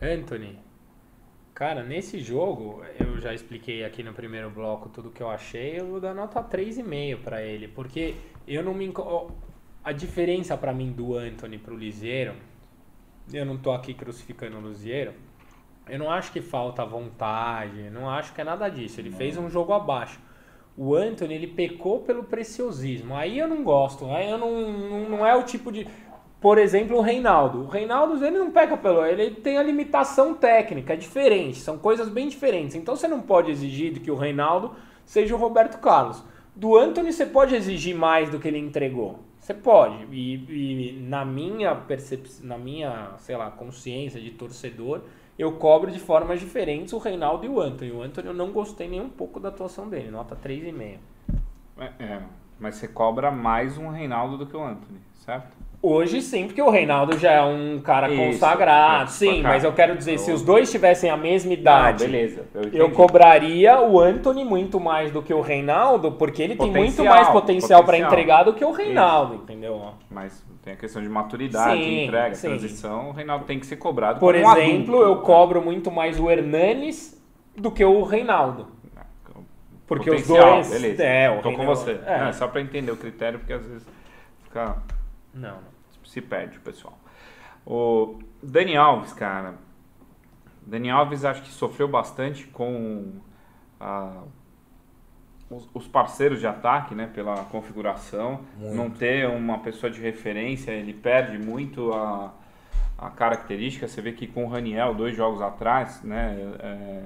[0.00, 0.58] Anthony.
[1.54, 5.86] Cara, nesse jogo, eu já expliquei aqui no primeiro bloco tudo que eu achei, eu
[5.86, 8.14] vou dar nota 3,5 pra ele, porque
[8.48, 8.92] eu não me
[9.84, 12.34] a diferença pra mim do Anthony pro Liseiro,
[13.32, 15.12] eu não tô aqui crucificando o Liseiro,
[15.88, 19.50] eu não acho que falta vontade, não acho que é nada disso, ele fez um
[19.50, 20.18] jogo abaixo.
[20.76, 23.14] O Anthony, ele pecou pelo preciosismo.
[23.14, 24.06] Aí eu não gosto.
[24.06, 25.86] Aí eu não, não, não é o tipo de.
[26.40, 27.60] Por exemplo, o Reinaldo.
[27.60, 29.04] O Reinaldo, ele não peca pelo.
[29.04, 31.58] Ele tem a limitação técnica, é diferente.
[31.58, 32.74] São coisas bem diferentes.
[32.74, 36.22] Então você não pode exigir que o Reinaldo seja o Roberto Carlos.
[36.54, 39.20] Do Anthony você pode exigir mais do que ele entregou.
[39.38, 40.06] Você pode.
[40.10, 45.02] E, e na minha percepção, na minha, sei lá, consciência de torcedor,
[45.38, 47.90] eu cobro de formas diferentes o Reinaldo e o Anthony.
[47.90, 50.98] O Anthony eu não gostei nem um pouco da atuação dele, nota 3,5.
[51.78, 52.22] É, é,
[52.58, 55.56] mas você cobra mais um Reinaldo do que o Anthony, certo?
[55.84, 59.10] Hoje sim, porque o Reinaldo já é um cara Isso, consagrado.
[59.10, 62.44] isso, sim, mas eu quero dizer, se os dois tivessem a mesma Não, idade, beleza.
[62.54, 66.90] Eu, eu cobraria o Anthony muito mais do que o Reinaldo, porque ele tem muito
[66.94, 68.12] Potencial, mais potencial para potencial.
[68.12, 69.90] entregar do que o Reinaldo, entendeu?
[70.08, 72.46] Mas tem a questão de maturidade, Sim, entrega, sim.
[72.48, 73.08] transição.
[73.08, 75.02] O Reinaldo tem que ser cobrado Por um exemplo, adulto.
[75.02, 77.20] eu cobro muito mais o Hernanes
[77.56, 78.68] do que o Reinaldo.
[79.84, 80.70] Porque os Potencial, dois.
[80.70, 81.02] Beleza.
[81.02, 82.00] É, o Tô com Reinaldo- você.
[82.06, 82.18] É.
[82.20, 83.86] Não, é só pra entender o critério, porque às vezes
[84.44, 84.76] fica,
[85.34, 85.71] Não, não.
[86.12, 86.98] Se perde o pessoal.
[87.66, 89.54] O Dani Alves, cara.
[90.66, 93.12] Dani Alves acho que sofreu bastante com
[93.80, 94.22] a-
[95.50, 97.10] os, os parceiros de ataque, né?
[97.12, 98.40] Pela configuração.
[98.56, 98.74] Muito.
[98.74, 102.32] Não ter uma pessoa de referência, ele perde muito a,
[102.98, 103.86] a característica.
[103.88, 106.36] Você vê que com o Raniel, dois jogos atrás, né?
[106.58, 107.02] é,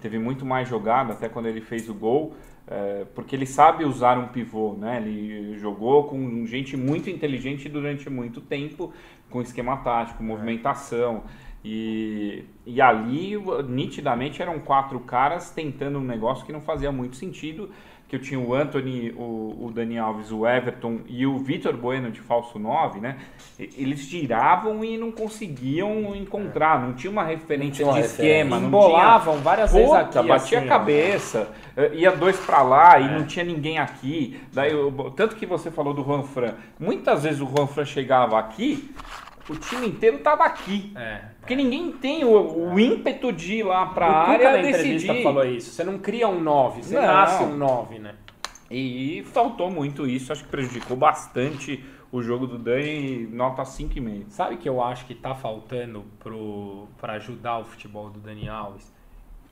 [0.00, 2.34] teve muito mais jogada, até quando ele fez o gol.
[2.70, 4.98] É, porque ele sabe usar um pivô, né?
[4.98, 8.92] Ele jogou com gente muito inteligente durante muito tempo,
[9.30, 11.24] com esquema tático, movimentação.
[11.64, 13.34] E, e ali,
[13.66, 17.70] nitidamente, eram quatro caras tentando um negócio que não fazia muito sentido.
[18.08, 22.10] Que eu tinha o Anthony, o, o Dani Alves, o Everton e o Vitor Bueno
[22.10, 23.18] de falso 9, né?
[23.58, 28.22] Eles giravam e não conseguiam encontrar, não tinha uma referência tinha uma de referência.
[28.38, 30.28] esquema, não Embolavam várias vezes Puta, aqui.
[30.28, 33.10] batia assim, a cabeça, eh, ia dois pra lá e É.
[33.18, 34.40] não tinha ninguém aqui.
[34.54, 38.38] Daí, eu- tanto que você falou do Juan Fran, muitas vezes o Juan Fran chegava
[38.38, 38.90] aqui,
[39.48, 40.92] o time inteiro tava aqui.
[40.96, 41.20] É.
[41.40, 45.06] Porque ninguém tem o, o ímpeto de ir lá pra o Cuca área na entrevista
[45.06, 45.22] decidir.
[45.22, 45.70] falou isso.
[45.70, 47.06] Você não cria um 9, você Não.
[47.06, 48.14] nasce um 9, né?
[48.70, 51.82] E faltou muito isso, acho que prejudicou bastante
[52.12, 54.26] o jogo do Dani, nota 5,5.
[54.28, 58.92] Sabe que eu acho que tá faltando pro, pra ajudar o futebol do Dani Alves?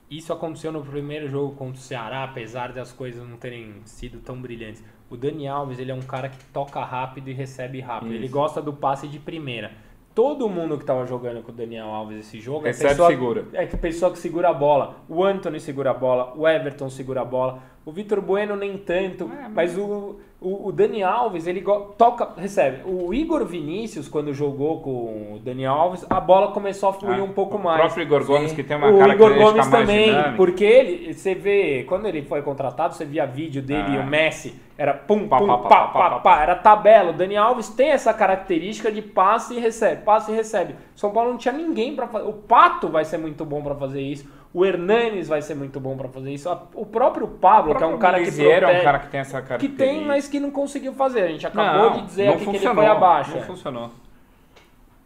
[0.09, 4.39] Isso aconteceu no primeiro jogo contra o Ceará, apesar das coisas não terem sido tão
[4.39, 4.83] brilhantes.
[5.09, 8.13] O Dani Alves, ele é um cara que toca rápido e recebe rápido.
[8.13, 8.33] Ele Isso.
[8.33, 9.71] gosta do passe de primeira.
[10.17, 13.45] Todo mundo que tava jogando com o Daniel Alves esse jogo Recebe, é pessoa, segura.
[13.53, 14.95] é que pessoa que segura a bola.
[15.07, 19.31] O Anthony segura a bola, o Everton segura a bola, o Vitor Bueno nem tanto,
[19.45, 21.63] É, mas o, o, o Dani Alves, ele
[21.97, 22.79] toca, recebe.
[22.85, 27.23] O Igor Vinícius, quando jogou com o Dani Alves, a bola começou a fluir Ah,
[27.23, 27.79] um pouco o mais.
[27.79, 28.55] próprio Igor Gomes, Sim.
[28.57, 30.33] que tem uma o Igor característica Gomes mais também, dinâmica.
[30.35, 34.01] porque ele, você vê, quando ele foi contratado, você via vídeo dele e Ah.
[34.01, 37.09] o Messi, era pum, Pá, pum, pá, pá, pá, pá, pá, pá, era tabela.
[37.09, 40.75] O Dani Alves tem essa característica de passe e recebe, passe e recebe.
[40.95, 42.27] São Paulo não tinha ninguém para fazer.
[42.27, 44.27] O Pato vai ser muito bom para fazer isso.
[44.53, 46.49] O Hernanes vai ser muito bom para fazer isso.
[46.73, 49.19] O próprio Pablo, que é um cara que Lisieiro é um protege- cara que tem
[49.19, 49.83] essa que característica.
[49.85, 51.21] tem, mas que não conseguiu fazer.
[51.23, 53.31] A gente acabou Não, de dizer aqui que ele foi abaixo.
[53.31, 53.43] Não é.
[53.43, 53.91] funcionou.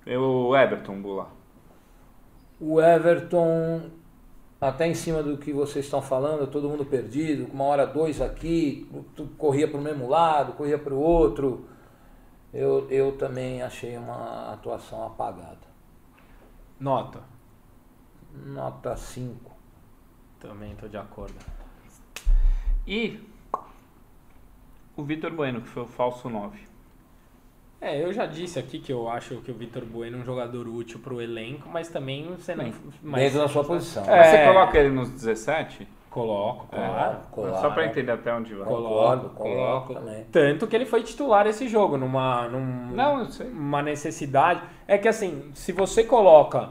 [0.07, 1.27] O Everton, Bula.
[2.59, 3.81] O Everton,
[4.59, 8.87] até em cima do que vocês estão falando, todo mundo perdido, uma hora dois aqui,
[9.15, 11.65] tu corria para o mesmo lado, corria para o outro.
[12.53, 15.57] Eu, eu também achei uma atuação apagada.
[16.79, 17.19] Nota.
[18.33, 19.51] Nota 5.
[20.39, 21.35] Também tô de acordo.
[22.87, 23.19] E
[24.95, 26.59] o Vitor Bueno, que foi o falso 9.
[27.79, 30.67] É, eu já disse aqui que eu acho que o Vitor Bueno é um jogador
[30.67, 32.71] útil pro elenco, mas também você não.
[33.01, 34.03] Mas, Dentro da sua posição.
[34.05, 34.23] É.
[34.23, 35.87] Você coloca ele nos 17?
[36.11, 37.19] Coloco, Claro, claro.
[37.31, 37.61] claro.
[37.61, 38.67] Só pra entender até onde vai.
[38.67, 40.25] Coloco, coloco coloco.
[40.29, 43.47] Tanto que ele foi titular esse jogo, numa, num, Não, eu sei.
[43.49, 44.61] uma necessidade.
[44.85, 46.69] É que assim, se você coloca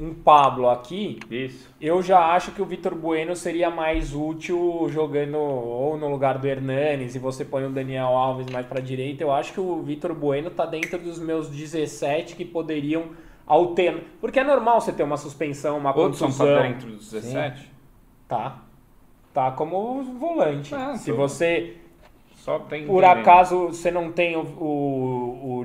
[0.00, 1.68] um Pablo aqui, Isso.
[1.80, 6.46] eu já acho que o Vitor Bueno seria mais útil jogando ou no lugar do
[6.46, 9.22] Hernanes e você põe o Daniel Alves mais pra direita.
[9.22, 13.08] Eu acho que o Vitor Bueno tá dentro dos meus 17 que poderiam
[13.46, 14.02] alternar.
[14.20, 16.46] Porque é normal você ter uma suspensão, uma Hudson contusão.
[16.46, 17.70] tá dentro dos 17?
[18.26, 18.62] Tá.
[19.34, 20.74] Tá como volante.
[20.74, 21.76] Ah, Se tô- você
[22.40, 22.86] Só tem.
[22.86, 25.64] por acaso você não tem o, o, o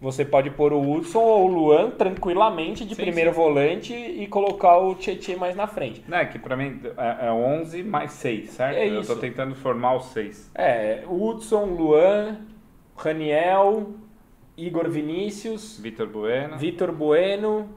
[0.00, 3.36] você pode pôr o Hudson ou o Luan tranquilamente de Sim, primeiro sim.
[3.36, 6.02] volante e colocar o Tietchan mais na frente.
[6.08, 8.76] Não, é que pra mim é, é 11 mais 6, certo?
[8.76, 9.16] É Eu tô isso.
[9.16, 10.50] tentando formar os 6.
[10.54, 12.38] É, Hudson, Luan,
[12.96, 13.92] Raniel,
[14.56, 16.56] Igor Vinícius, Vitor Bueno.
[16.56, 17.68] Vitor Bueno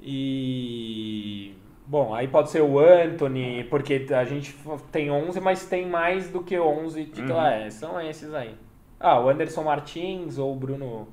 [0.00, 1.52] e.
[1.92, 4.56] Bom, aí pode ser o Anthony, porque a gente
[4.90, 7.66] tem 11, mas tem mais do que 11 titulares.
[7.66, 8.54] É, são esses aí.
[8.98, 11.06] Ah, o Anderson Martins ou o Bruno.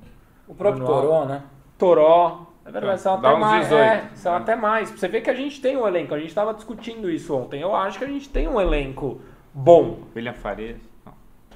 [0.48, 1.42] O próprio Bruno Toró, né?
[1.76, 2.46] Toró.
[2.64, 3.68] É verdade, são Dá até uns mais.
[3.68, 4.38] 18, é, são né?
[4.38, 4.90] até mais.
[4.90, 7.60] Você vê que a gente tem um elenco, a gente estava discutindo isso ontem.
[7.60, 9.20] Eu acho que a gente tem um elenco
[9.52, 10.04] bom.
[10.16, 10.80] William Farias.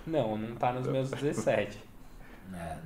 [0.07, 0.37] Não.
[0.37, 1.83] Não, não tá nos meus 17.
[2.55, 2.77] É,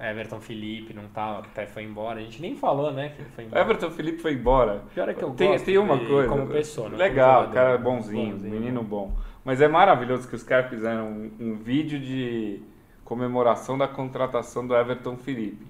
[0.00, 2.18] Everton Felipe não tá, até foi embora.
[2.18, 3.60] A gente nem falou, né, que ele foi embora.
[3.62, 4.82] Everton Felipe foi embora.
[4.94, 6.28] Pior é que eu tem, gosto tem uma coisa.
[6.28, 7.90] como pessoa, não Legal, como cara jogador.
[7.92, 8.52] bonzinho, Bonzinho.
[8.54, 9.12] menino bom.
[9.44, 12.60] Mas é maravilhoso que os caras fizeram um, um vídeo de
[13.04, 15.66] comemoração da contratação do Everton Felipe.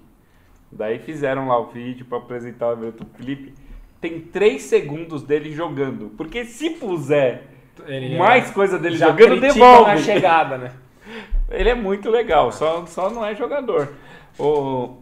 [0.71, 3.53] Daí fizeram lá o vídeo pra apresentar o Everton Felipe.
[4.01, 6.11] Tem três segundos dele jogando.
[6.17, 7.43] Porque se puser
[7.85, 9.91] Ele mais coisa dele jogando, devolve.
[9.91, 10.71] na chegada, né?
[11.49, 13.89] Ele é muito legal, só, só não é jogador.
[14.37, 14.97] O,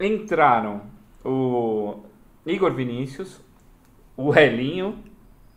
[0.00, 0.82] entraram
[1.24, 2.00] o
[2.46, 3.40] Igor Vinícius,
[4.16, 4.98] o Elinho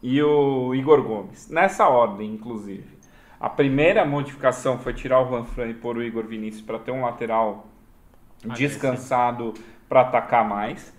[0.01, 1.49] e o Igor Gomes.
[1.49, 2.95] Nessa ordem, inclusive.
[3.39, 6.91] A primeira modificação foi tirar o Juan Fran e pôr o Igor Vinícius para ter
[6.91, 7.67] um lateral
[8.55, 9.53] descansado
[9.87, 10.93] para atacar mais.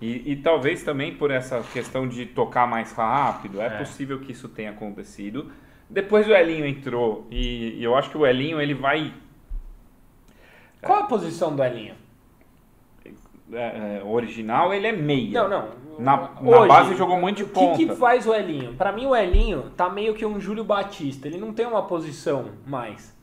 [0.00, 3.70] E, e talvez também por essa questão de tocar mais rápido, é, É.
[3.70, 5.50] possível que isso tenha acontecido.
[5.90, 9.12] Depois o Elinho entrou e, e eu acho que o Elinho ele vai
[10.82, 11.94] Qual a posição do Elinho?
[13.52, 15.42] é, é, original, ele é meia.
[15.42, 15.68] Não, não.
[15.98, 17.76] Na, na Hoje, base jogou muito de O que, ponta.
[17.76, 18.74] que faz o Elinho?
[18.74, 21.26] Pra mim, o Elinho tá meio que um Júlio Batista.
[21.28, 23.14] Ele não tem uma posição mais.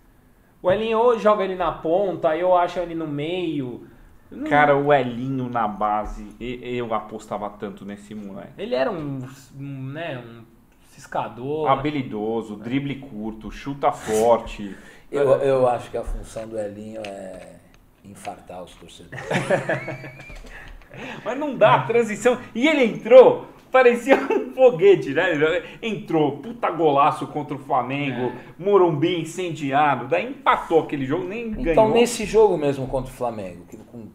[0.61, 3.87] O Elinho ou joga ele na ponta, eu acho ele no meio.
[4.29, 8.51] Não- Cara, o Elinho na base, eu apostava tanto nesse moleque.
[8.57, 9.21] Ele era um,
[9.55, 10.43] né, um
[10.89, 11.69] ciscador.
[11.69, 14.75] Habilidoso, drible curto, chuta forte.
[15.11, 17.55] Eu, eu acho que a função do Elinho é
[18.03, 19.25] infartar os torcedores.
[21.23, 22.39] Mas não dá, transição.
[22.55, 25.63] E ele entrou, parecia um foguete, né?
[25.81, 31.89] Entrou, puta golaço contra o Flamengo, Morumbi incendiado, daí empatou aquele jogo, nem Então, ganhou.
[31.93, 34.07] nesse jogo mesmo contra o Flamengo, que com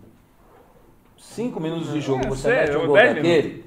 [1.16, 3.64] cinco minutos de jogo É, você sei, mete um gol daquele,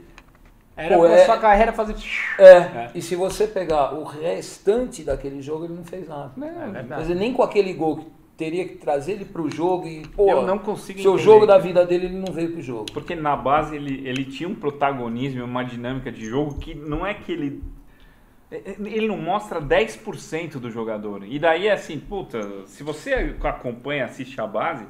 [0.77, 1.95] Era Pô, pra é- sua carreira fazer.
[2.37, 6.31] É, e se você pegar o restante daquele jogo, ele não fez nada.
[6.35, 7.01] Não, É verdade.
[7.03, 8.05] Dizer, nem com aquele gol que
[8.35, 11.23] teria que trazer ele pro jogo e, pô, Eu não consigo seu entender.
[11.23, 12.85] jogo da vida dele, ele não veio pro jogo.
[12.91, 17.13] Porque na base ele, ele tinha um protagonismo, uma dinâmica de jogo que não é
[17.13, 17.63] que ele.
[18.51, 21.23] Ele não mostra 10% do jogador.
[21.25, 24.85] E daí é assim, puta, se você acompanha, assiste a base,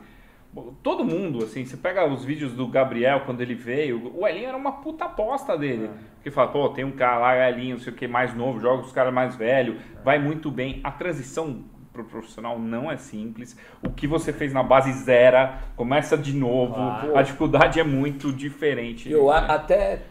[0.82, 4.58] todo mundo, assim, você pega os vídeos do Gabriel quando ele veio, o Elinho era
[4.58, 5.90] uma puta aposta dele.
[6.16, 8.80] Porque fala, pô, tem um cara lá, Elinho, não sei o que, mais novo, joga
[8.82, 10.80] com os caras mais velhos, vai muito bem.
[10.84, 13.58] A transição pro profissional não é simples.
[13.84, 16.74] O que você fez na base zera, começa de novo.
[16.74, 17.18] Claro.
[17.18, 19.10] A dificuldade é muito diferente.
[19.10, 20.02] Eu a- até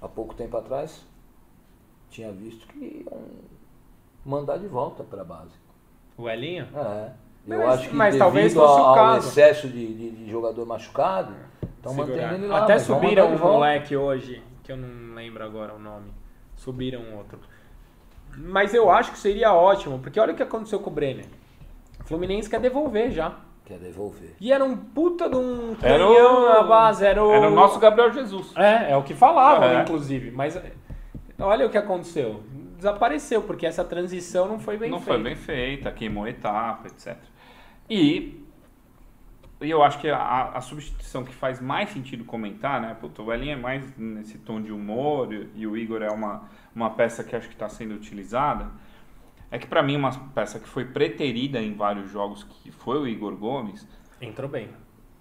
[0.00, 1.06] há pouco tempo atrás
[2.08, 3.20] tinha visto que iam
[4.24, 5.52] mandar de volta pra base.
[6.16, 6.66] O Elinho?
[6.74, 7.10] É.
[7.46, 9.28] Eu Mas- acho que mas talvez fosse o ao, ao caso.
[9.28, 11.34] excesso de, de- de jogador machucado,
[11.76, 12.62] estão mantendo ele lá.
[12.62, 16.10] Até subiram um moleque hoje, que eu não lembro agora o nome.
[16.56, 17.38] Subiram outro.
[18.36, 21.26] Mas eu acho que seria ótimo, porque olha o que aconteceu com o Brenner.
[22.00, 23.34] O Fluminense quer devolver já.
[23.64, 24.34] Quer devolver.
[24.40, 27.04] E era um puta de um Era canhão o- na base.
[27.04, 28.52] Era o, Era o nosso Gabriel Jesus.
[28.56, 29.82] É, é o que falavam, É.
[29.82, 30.30] inclusive.
[30.30, 30.60] Mas
[31.38, 32.42] olha o que aconteceu.
[32.76, 35.14] Desapareceu, porque essa transição não foi bem não feita.
[35.14, 37.16] foi bem feita, queimou etapa, etc.
[37.88, 38.44] E,
[39.60, 42.96] e eu acho que a, a substituição que faz mais sentido comentar, né?
[43.18, 46.90] O Elinho é mais nesse tom de humor e, e o Igor é uma, uma
[46.90, 48.70] peça que acho que está sendo utilizada.
[49.50, 53.06] É que para mim uma peça que foi preterida em vários jogos, que foi o
[53.06, 53.86] Igor Gomes,
[54.20, 54.68] Entrou bem.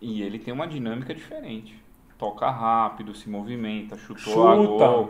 [0.02, 1.82] E ele tem uma dinâmica diferente.
[2.18, 4.50] Toca rápido, se movimenta, chutou Chuta.
[4.50, 5.10] a gol.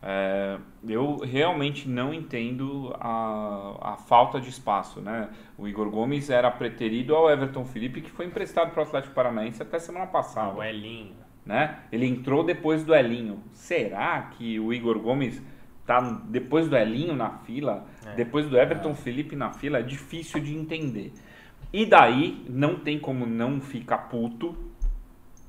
[0.00, 5.28] É, eu realmente não entendo a, a falta de espaço, né?
[5.58, 9.60] O Igor Gomes era preterido ao Everton Felipe, que foi emprestado para o Atlético Paranaense
[9.62, 10.56] até semana passada.
[10.56, 11.14] O Elinho.
[11.44, 11.78] né?
[11.90, 13.42] Ele entrou depois do Elinho.
[13.52, 15.42] Será que o Igor Gomes
[15.84, 18.14] tá depois do Elinho na fila, É.
[18.14, 19.78] depois do Everton Felipe na fila?
[19.78, 21.12] É difícil de entender.
[21.72, 24.56] E daí não tem como não ficar puto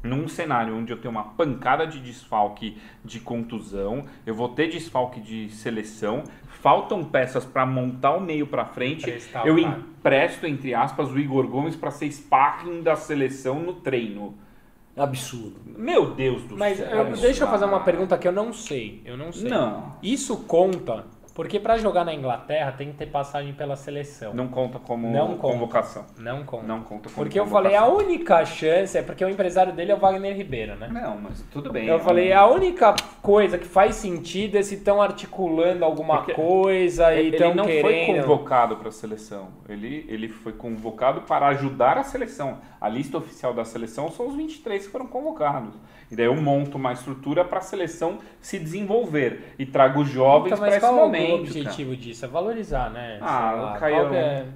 [0.01, 5.19] num cenário onde eu tenho uma pancada de desfalque de contusão, eu vou ter desfalque
[5.19, 9.13] de seleção, faltam peças para montar o meio para frente,
[9.45, 14.35] eu empresto entre aspas o Igor Gomes para ser sparring da seleção no treino.
[14.97, 15.55] Absurdo.
[15.77, 16.87] Meu Deus do Mas céu.
[16.89, 19.01] eu- isso deixa eu fazer uma pergunta que eu não sei.
[19.05, 19.49] Eu não sei.
[19.49, 19.95] Não.
[20.03, 21.05] Isso conta,
[21.39, 24.33] porque pra jogar na Inglaterra tem que ter passagem pela seleção.
[24.33, 25.53] Não conta como Não conta.
[25.53, 26.05] convocação.
[26.17, 26.67] Não conta.
[26.67, 28.07] Não conta como Porque eu falei, a convocação.
[28.07, 30.89] única chance é porque o empresário dele é o Wagner Ribeiro, né?
[30.91, 31.87] Não, mas tudo bem.
[31.87, 36.17] Eu é falei, um- a única coisa que faz sentido é se estão articulando alguma
[36.17, 38.21] Porque coisa e Ele estão não foi querendo.
[38.23, 39.47] convocado para a seleção.
[39.69, 42.57] Ele, ele foi convocado para ajudar a seleção.
[42.81, 45.73] A lista oficial da seleção são os 23 que foram convocados.
[46.11, 49.53] E daí eu monto uma estrutura para a seleção se desenvolver.
[49.59, 51.41] E trago os jovens Então, para esse é o momento.
[51.41, 52.25] objetivo disso?
[52.25, 53.19] É valorizar, né?
[53.21, 54.47] Ah, lá, Caio, que é- cara.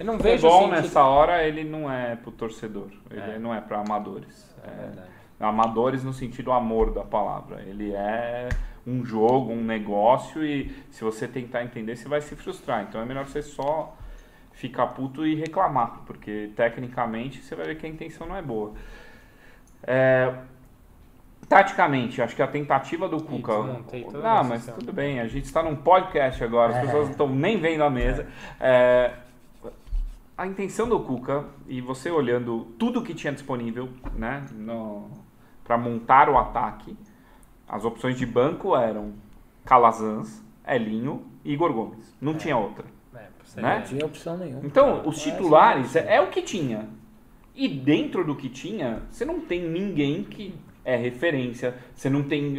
[0.00, 2.88] Eu não O vejo futebol sentido- nessa hora ele não é pro torcedor.
[3.10, 3.38] Ele É.
[3.38, 4.54] não é para amadores.
[4.64, 5.08] É verdade.
[5.40, 7.62] amadores no sentido amor da palavra.
[7.62, 8.48] Ele é
[8.84, 12.82] um jogo, um negócio e se você tentar entender, você vai se frustrar.
[12.82, 13.96] Então é melhor você só
[14.52, 18.72] ficar puto e reclamar, porque tecnicamente você vai ver que a intenção não é boa.
[19.86, 20.34] É,
[21.48, 23.52] Taticamente, acho que a tentativa do Cuca.
[24.22, 26.80] Não, mas tudo bem, a gente está num podcast agora, as É.
[26.82, 28.26] pessoas não estão nem vendo a mesa.
[28.60, 29.14] É,
[30.36, 34.44] a intenção do Cuca, e você olhando tudo que tinha disponível né,
[35.64, 36.96] para montar o ataque,
[37.66, 39.14] as opções de banco eram
[39.64, 42.14] Calazans, Elinho e Igor Gomes.
[42.20, 42.84] Não tinha outra.
[43.14, 43.78] É, Né?
[43.78, 44.60] Não tinha opção nenhuma.
[44.64, 46.88] Então, os titulares é é, é o que tinha.
[47.54, 50.54] E dentro do que tinha, você não tem ninguém que
[50.84, 51.74] é referência.
[51.94, 52.56] Você não tem.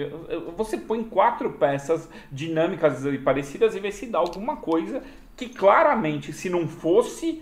[0.57, 5.01] Você põe quatro peças dinâmicas e parecidas e vê se dá alguma coisa
[5.35, 7.41] que claramente, se não fosse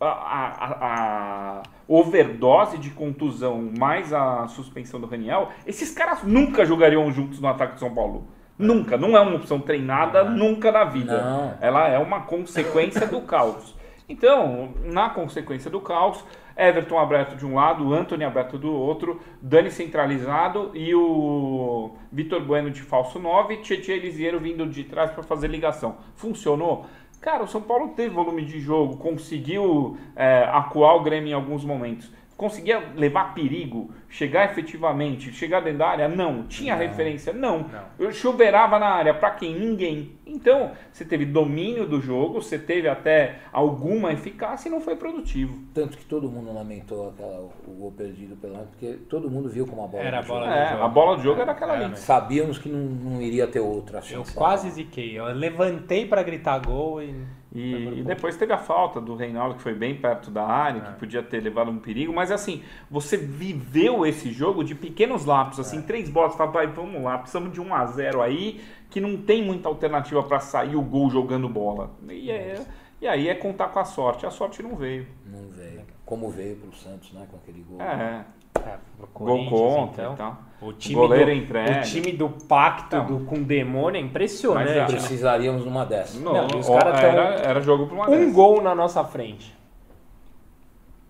[0.00, 7.10] a, a- a overdose de contusão mais a suspensão do Raniel, esses caras nunca jogariam
[7.12, 8.26] juntos no ataque de São Paulo.
[8.58, 8.96] Nunca.
[8.96, 11.20] Não é uma opção treinada nunca na vida.
[11.22, 11.54] Não.
[11.60, 13.74] Ela é uma consequência do caos.
[14.08, 16.22] Então, na consequência do caos,
[16.56, 22.70] Everton aberto de um lado, Anthony aberto do outro, Dani centralizado e o Vitor Bueno
[22.70, 25.96] de falso 9, Tietchan Elisiero vindo de trás para fazer ligação.
[26.14, 26.86] Funcionou?
[27.20, 31.64] Cara, o São Paulo teve volume de jogo, conseguiu é, acuar o Grêmio em alguns
[31.64, 32.10] momentos.
[32.42, 36.08] Conseguia levar perigo, chegar efetivamente, chegar dentro da área?
[36.08, 36.42] Não.
[36.48, 37.32] Tinha referência?
[37.32, 37.66] Não.
[37.96, 39.56] Eu chuveirava na área, para quem?
[39.56, 40.10] Ninguém.
[40.26, 45.56] Então, você teve domínio do jogo, você teve até alguma eficácia e não foi produtivo.
[45.72, 49.84] Tanto que todo mundo lamentou aquela, o gol perdido pela porque todo mundo viu como
[49.84, 50.52] a bola Era a bola jogo.
[50.52, 50.82] do É, jogo.
[50.82, 51.90] a bola do jogo era aquela Era ali.
[51.92, 52.04] mesmo.
[52.04, 55.16] Sabíamos que não, não iria ter outra Eu quase ziquei.
[55.16, 57.14] Eu levantei pra gritar gol e.
[57.54, 60.84] E, e depois teve a falta do Reinaldo, que foi bem perto da área, É.
[60.92, 62.12] que podia ter levado um perigo.
[62.12, 65.82] Mas assim, você viveu esse jogo de pequenos lapsos, assim, É.
[65.82, 69.42] três bolas, fala, pai, vamos lá, precisamos de 1 a 0 aí, que não tem
[69.44, 71.90] muita alternativa para sair o gol jogando bola.
[72.08, 72.64] E, é-
[73.00, 74.24] e aí é contar com a sorte.
[74.24, 75.06] A sorte não veio.
[75.26, 75.82] Não veio.
[76.06, 77.26] Como veio pro Santos, né?
[77.30, 77.80] Com aquele gol.
[77.80, 78.24] É,
[78.54, 80.14] É, pro gol contra então.
[80.14, 80.38] e tal.
[80.62, 81.80] O time, Goleiro do, entrega.
[81.80, 83.06] o time do pacto Não.
[83.06, 84.68] do, com o demônio é impressionante.
[84.68, 84.84] Mas, ah?
[84.86, 86.20] Precisaríamos numa dessa.
[86.20, 88.32] Não, Não, os tão- era, era jogo para uma Um dessa.
[88.32, 89.52] gol na nossa frente.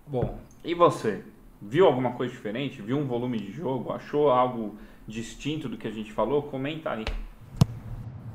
[0.07, 1.23] Bom, E você?
[1.61, 2.81] Viu alguma coisa diferente?
[2.81, 3.93] Viu um volume de jogo?
[3.93, 4.75] Achou algo
[5.07, 6.41] distinto do que a gente falou?
[6.43, 7.05] Comenta aí.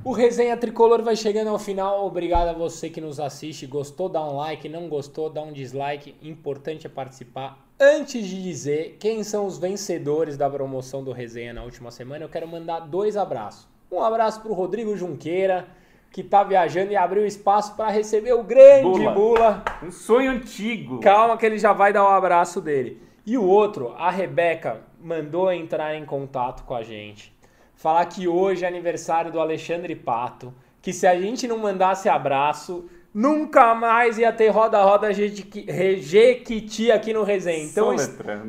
[0.04, 2.06] O Resenha Tricolor vai chegando ao final.
[2.06, 3.66] Obrigado a você que nos assiste.
[3.66, 4.68] Gostou, dá um like.
[4.68, 6.14] Não gostou, dá um dislike.
[6.22, 7.67] Importante é participar.
[7.80, 12.28] Antes de dizer quem são os vencedores da promoção do Resenha na última semana, eu
[12.28, 13.68] quero mandar dois abraços.
[13.88, 15.68] Um abraço para o Rodrigo Junqueira,
[16.10, 19.12] que está viajando e abriu espaço para receber o grande Bula.
[19.12, 19.64] Bula.
[19.80, 20.98] Um sonho antigo.
[20.98, 23.00] Calma que ele já vai dar o abraço dele.
[23.24, 27.32] E o outro, a Rebeca, mandou entrar em contato com a gente.
[27.76, 30.52] Falar que hoje é aniversário do Alexandre Pato.
[30.82, 37.22] Que se a gente não mandasse abraço, nunca mais ia ter roda-roda Jequiti aqui no
[37.22, 37.64] Resenha.
[37.64, 37.94] Então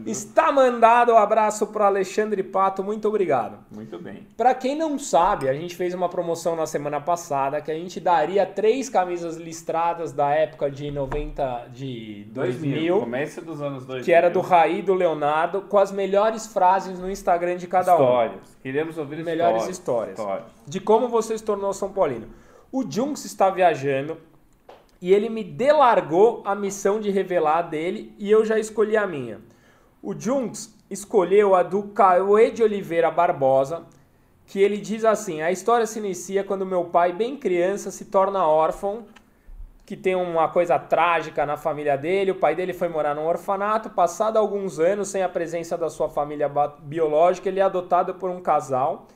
[0.05, 3.57] está mandado um abraço para Alexandre Pato, muito obrigado.
[3.72, 4.28] Muito bem.
[4.38, 7.99] Para quem não sabe, a gente fez uma promoção na semana passada que a gente
[7.99, 14.05] daria três camisas listradas da época de 90, de 2000, começo dos anos 2000.
[14.05, 18.01] que era do Raí do Leonardo, com as melhores frases no Instagram de cada um.
[18.01, 18.57] Histórias.
[18.62, 20.18] Queríamos ouvir Melhores histórias.
[20.18, 20.45] histórias.
[20.68, 22.28] De como você se tornou São Paulino.
[22.72, 24.18] O Junks está viajando
[25.01, 29.07] e ele me delargou a missão de revelar a dele e eu já escolhi a
[29.07, 29.39] minha.
[30.01, 33.83] O Junks escolheu a do Cauê de Oliveira Barbosa,
[34.45, 38.47] que ele diz assim: a história se inicia quando meu pai, bem criança, se torna
[38.47, 39.05] órfão,
[39.85, 42.31] que tem uma coisa trágica na família dele.
[42.31, 43.89] O pai dele foi morar num orfanato.
[43.89, 46.49] Passado alguns anos, sem a presença da sua família
[46.81, 49.07] biológica, ele é adotado por um casal.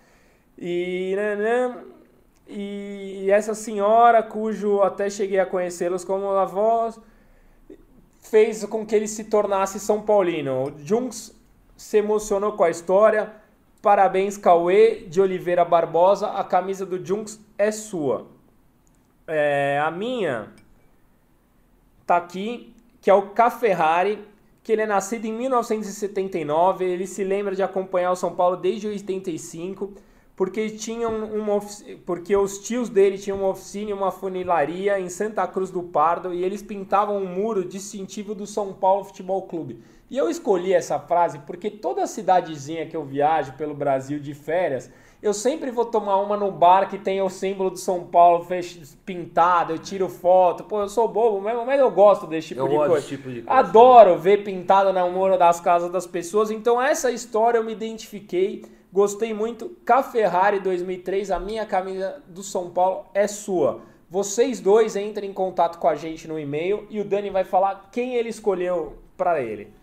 [0.57, 1.15] E
[2.47, 6.99] né, e essa senhora, cujo até cheguei a conhecê-los como avós,
[8.21, 10.73] fez com que ele se tornasse São Paulino.
[10.83, 11.35] Junks
[11.75, 13.31] se emocionou com a história.
[13.81, 16.27] Parabéns, Cauê de Oliveira Barbosa.
[16.27, 18.27] A camisa do Junks é sua.
[19.27, 20.49] É, a minha
[22.05, 24.25] tá aqui, que é o Caferrari,
[24.61, 26.85] que ele é nascido em 1979.
[26.85, 29.93] Ele se lembra de acompanhar o São Paulo desde 85
[30.35, 31.59] porque tinham uma
[32.05, 36.33] porque os tios dele tinham uma oficina e uma funilaria em Santa Cruz do Pardo
[36.33, 39.81] e eles pintavam um muro distintivo do São Paulo Futebol Clube.
[40.09, 44.91] E eu escolhi essa frase porque toda cidadezinha que eu viajo pelo Brasil de férias,
[45.21, 48.45] eu sempre vou tomar uma no bar que tem o símbolo do São Paulo
[49.05, 50.65] pintado, eu tiro foto.
[50.65, 53.07] Pô, eu sou bobo mesmo, mas eu gosto desse tipo, eu de, coisa.
[53.07, 53.59] tipo de coisa.
[53.59, 56.51] Adoro ver pintado na muro das casas das pessoas.
[56.51, 59.69] Então essa história eu me identifiquei Gostei muito.
[59.83, 63.81] Caferrari 2003, a minha camisa do São Paulo é sua.
[64.07, 67.89] Vocês dois entrem em contato com a gente no e-mail e o Dani vai falar
[67.91, 69.73] quem ele escolheu para ele.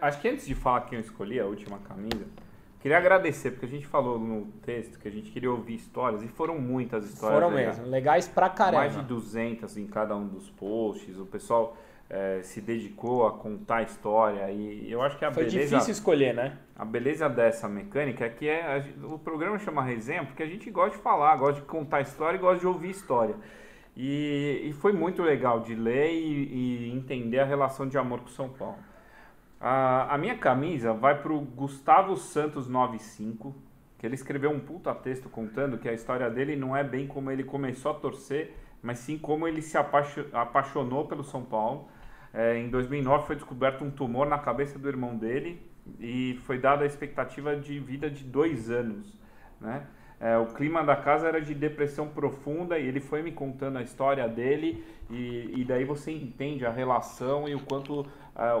[0.00, 2.24] Acho que antes de falar quem eu escolhi, a última camisa,
[2.80, 6.28] queria agradecer, porque a gente falou no texto que a gente queria ouvir histórias, e
[6.28, 7.38] foram muitas histórias.
[7.38, 7.76] Foram legais.
[7.76, 8.78] mesmo, legais pra caramba.
[8.78, 11.76] Mais de 200 em cada um dos posts, o pessoal
[12.10, 15.76] é, se dedicou a contar a história e eu acho que a Foi beleza...
[15.76, 16.56] difícil escolher, né?
[16.74, 20.96] A beleza dessa mecânica é que é, o programa chama resenha porque a gente gosta
[20.96, 23.34] de falar, gosta de contar história e gosta de ouvir história.
[23.94, 28.28] E, e foi muito legal de ler e, e, entender a relação de amor com
[28.28, 28.78] São Paulo.
[29.60, 33.54] A, a minha camisa vai para o Gustavo Santos 95,
[33.98, 37.30] que ele escreveu um puta texto contando que a história dele não é bem como
[37.30, 41.88] ele começou a torcer, mas sim como ele se apaixonou pelo São Paulo
[42.32, 45.60] é, em 2009 foi descoberto um tumor na cabeça do irmão dele
[45.98, 49.18] e foi dada a expectativa de vida de dois anos,
[49.60, 49.86] né?
[50.20, 53.82] É, o clima da casa era de depressão profunda e ele foi me contando a
[53.82, 58.06] história dele e, e daí você entende a relação e o quanto uh,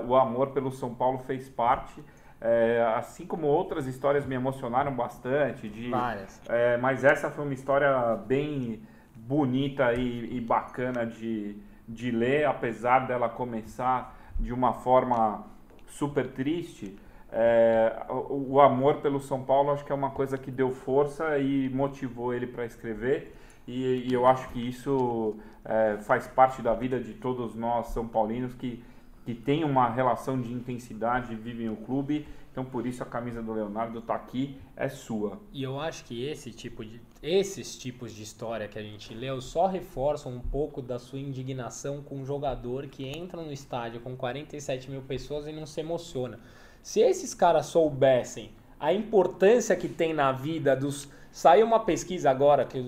[0.06, 2.00] o amor pelo São Paulo fez parte.
[2.40, 5.68] É, assim como outras histórias me emocionaram bastante.
[5.68, 6.40] De, Várias.
[6.48, 8.80] É, mas essa foi uma história bem
[9.16, 11.56] bonita e, e bacana de,
[11.88, 15.44] de ler, apesar dela começar de uma forma
[15.86, 16.96] super triste,
[17.30, 21.68] é, o, amor pelo São Paulo acho que é uma coisa que deu força e
[21.68, 23.34] motivou ele para escrever.
[23.66, 28.06] E, e, eu acho que isso é, faz parte da vida de todos nós São
[28.08, 28.82] Paulinos que,
[29.26, 33.52] que tem uma relação de intensidade, vivem o clube então por isso a camisa do
[33.52, 35.38] Leonardo tá aqui, é sua.
[35.52, 39.40] E eu acho que esse tipo de, esses tipos de história que a gente leu
[39.40, 44.16] só reforçam um pouco da sua indignação com um jogador que entra no estádio com
[44.16, 46.40] 47 mil pessoas e não se emociona.
[46.82, 51.08] Se esses caras soubessem a importância que tem na vida dos.
[51.30, 52.78] Saiu uma pesquisa agora que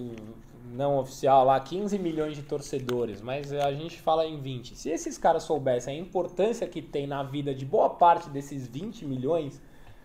[0.72, 4.76] não oficial lá, 15 milhões de torcedores, mas a gente fala em 20.
[4.76, 9.04] Se esses caras soubessem a importância que tem na vida de boa parte desses 20
[9.04, 9.60] milhões,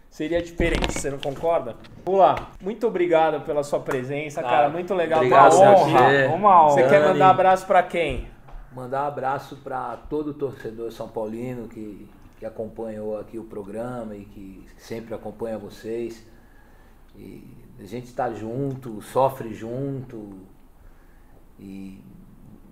[0.10, 1.76] seria diferente, você não concorda?
[2.04, 5.20] Pula, muito obrigado pela sua presença, ah, cara, muito legal.
[5.20, 6.72] Obrigado, uma honra, uma honra.
[6.72, 8.28] Você quer mandar abraço para quem?
[8.74, 12.10] Mandar abraço para todo torcedor são paulino que,
[12.40, 16.26] que acompanhou aqui o programa e que sempre acompanha vocês.
[17.18, 17.44] E
[17.80, 20.40] a gente está junto, sofre junto,
[21.60, 22.02] e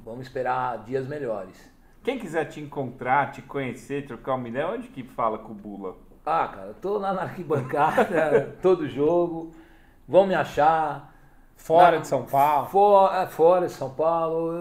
[0.03, 1.71] vamos esperar dias melhores.
[2.03, 5.95] Quem quiser te encontrar, te conhecer, trocar uma ideia, onde que fala com o Bula?
[6.25, 9.51] Ah, cara, eu tô lá na arquibancada, todo jogo.
[10.07, 11.13] Vão me achar.
[11.55, 12.67] Fora na, de São Paulo?
[12.67, 14.53] For, é, fora de São Paulo.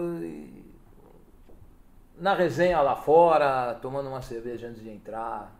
[2.17, 5.53] Na resenha lá fora, tomando uma cerveja antes de entrar.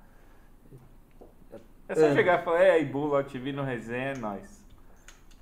[1.87, 2.13] É só é.
[2.13, 4.62] chegar e falar, ei, Bula, eu te vi no resenha, é nós.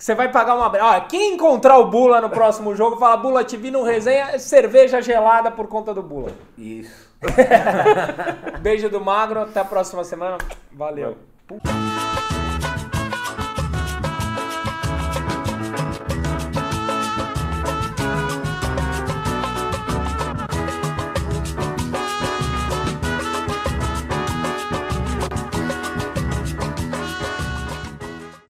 [0.01, 0.71] Que você vai pagar uma.
[0.83, 4.39] Ó, quem encontrar o Bula no próximo jogo, fala, Bula, te vi no resenha, é
[4.39, 6.31] cerveja gelada por conta do Bula.
[6.57, 7.07] Isso.
[8.61, 10.39] Beijo do Magro, até a próxima semana.
[10.71, 11.15] Valeu.